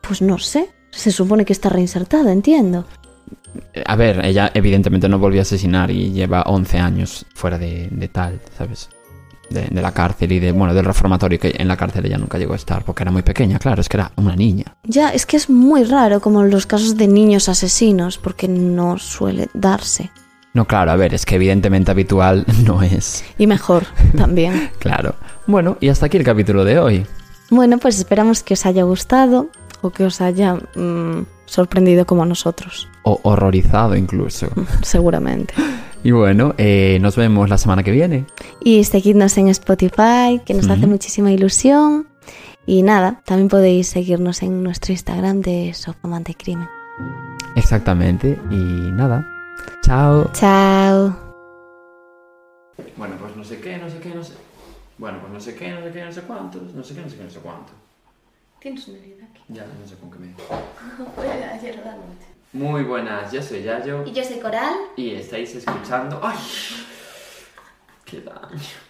[0.00, 0.70] Pues no sé.
[0.90, 2.84] Se supone que está reinsertada, entiendo.
[3.86, 8.08] A ver, ella evidentemente no volvió a asesinar y lleva 11 años fuera de, de
[8.08, 8.88] tal, ¿sabes?
[9.50, 12.36] De, de la cárcel y de, bueno, del reformatorio, que en la cárcel ella nunca
[12.36, 14.64] llegó a estar porque era muy pequeña, claro, es que era una niña.
[14.84, 19.48] Ya, es que es muy raro como los casos de niños asesinos, porque no suele
[19.54, 20.10] darse.
[20.54, 23.24] No, claro, a ver, es que evidentemente habitual no es.
[23.38, 23.84] Y mejor
[24.16, 24.70] también.
[24.78, 25.14] Claro.
[25.46, 27.06] Bueno, y hasta aquí el capítulo de hoy.
[27.50, 29.48] Bueno, pues esperamos que os haya gustado
[29.80, 34.48] o que os haya mm, sorprendido como a nosotros, O horrorizado incluso.
[34.82, 35.54] seguramente.
[36.04, 38.24] Y bueno, eh, nos vemos la semana que viene.
[38.62, 42.08] Y seguidnos en Spotify, que nos hace muchísima ilusión.
[42.66, 46.68] Y nada, también podéis seguirnos en nuestro Instagram de Sofamante Crimen.
[47.56, 48.38] Exactamente.
[48.50, 49.26] Y nada.
[49.82, 50.30] Chao.
[50.32, 51.16] Chao.
[52.96, 54.34] Bueno, pues no sé qué, no sé qué, no sé.
[54.98, 56.74] Bueno, pues no sé qué, no sé qué, no sé cuántos.
[56.74, 57.72] No sé qué, no sé qué, no sé cuánto.
[58.60, 59.42] Tienes una herida aquí.
[59.48, 60.28] Ya, no sé con qué me.
[61.52, 62.27] ayer la noche.
[62.52, 64.04] Muy buenas, yo soy Yayo.
[64.06, 64.74] Y yo soy Coral.
[64.96, 66.18] Y estáis escuchando.
[66.22, 66.38] ¡Ay!
[68.06, 68.87] ¡Qué daño!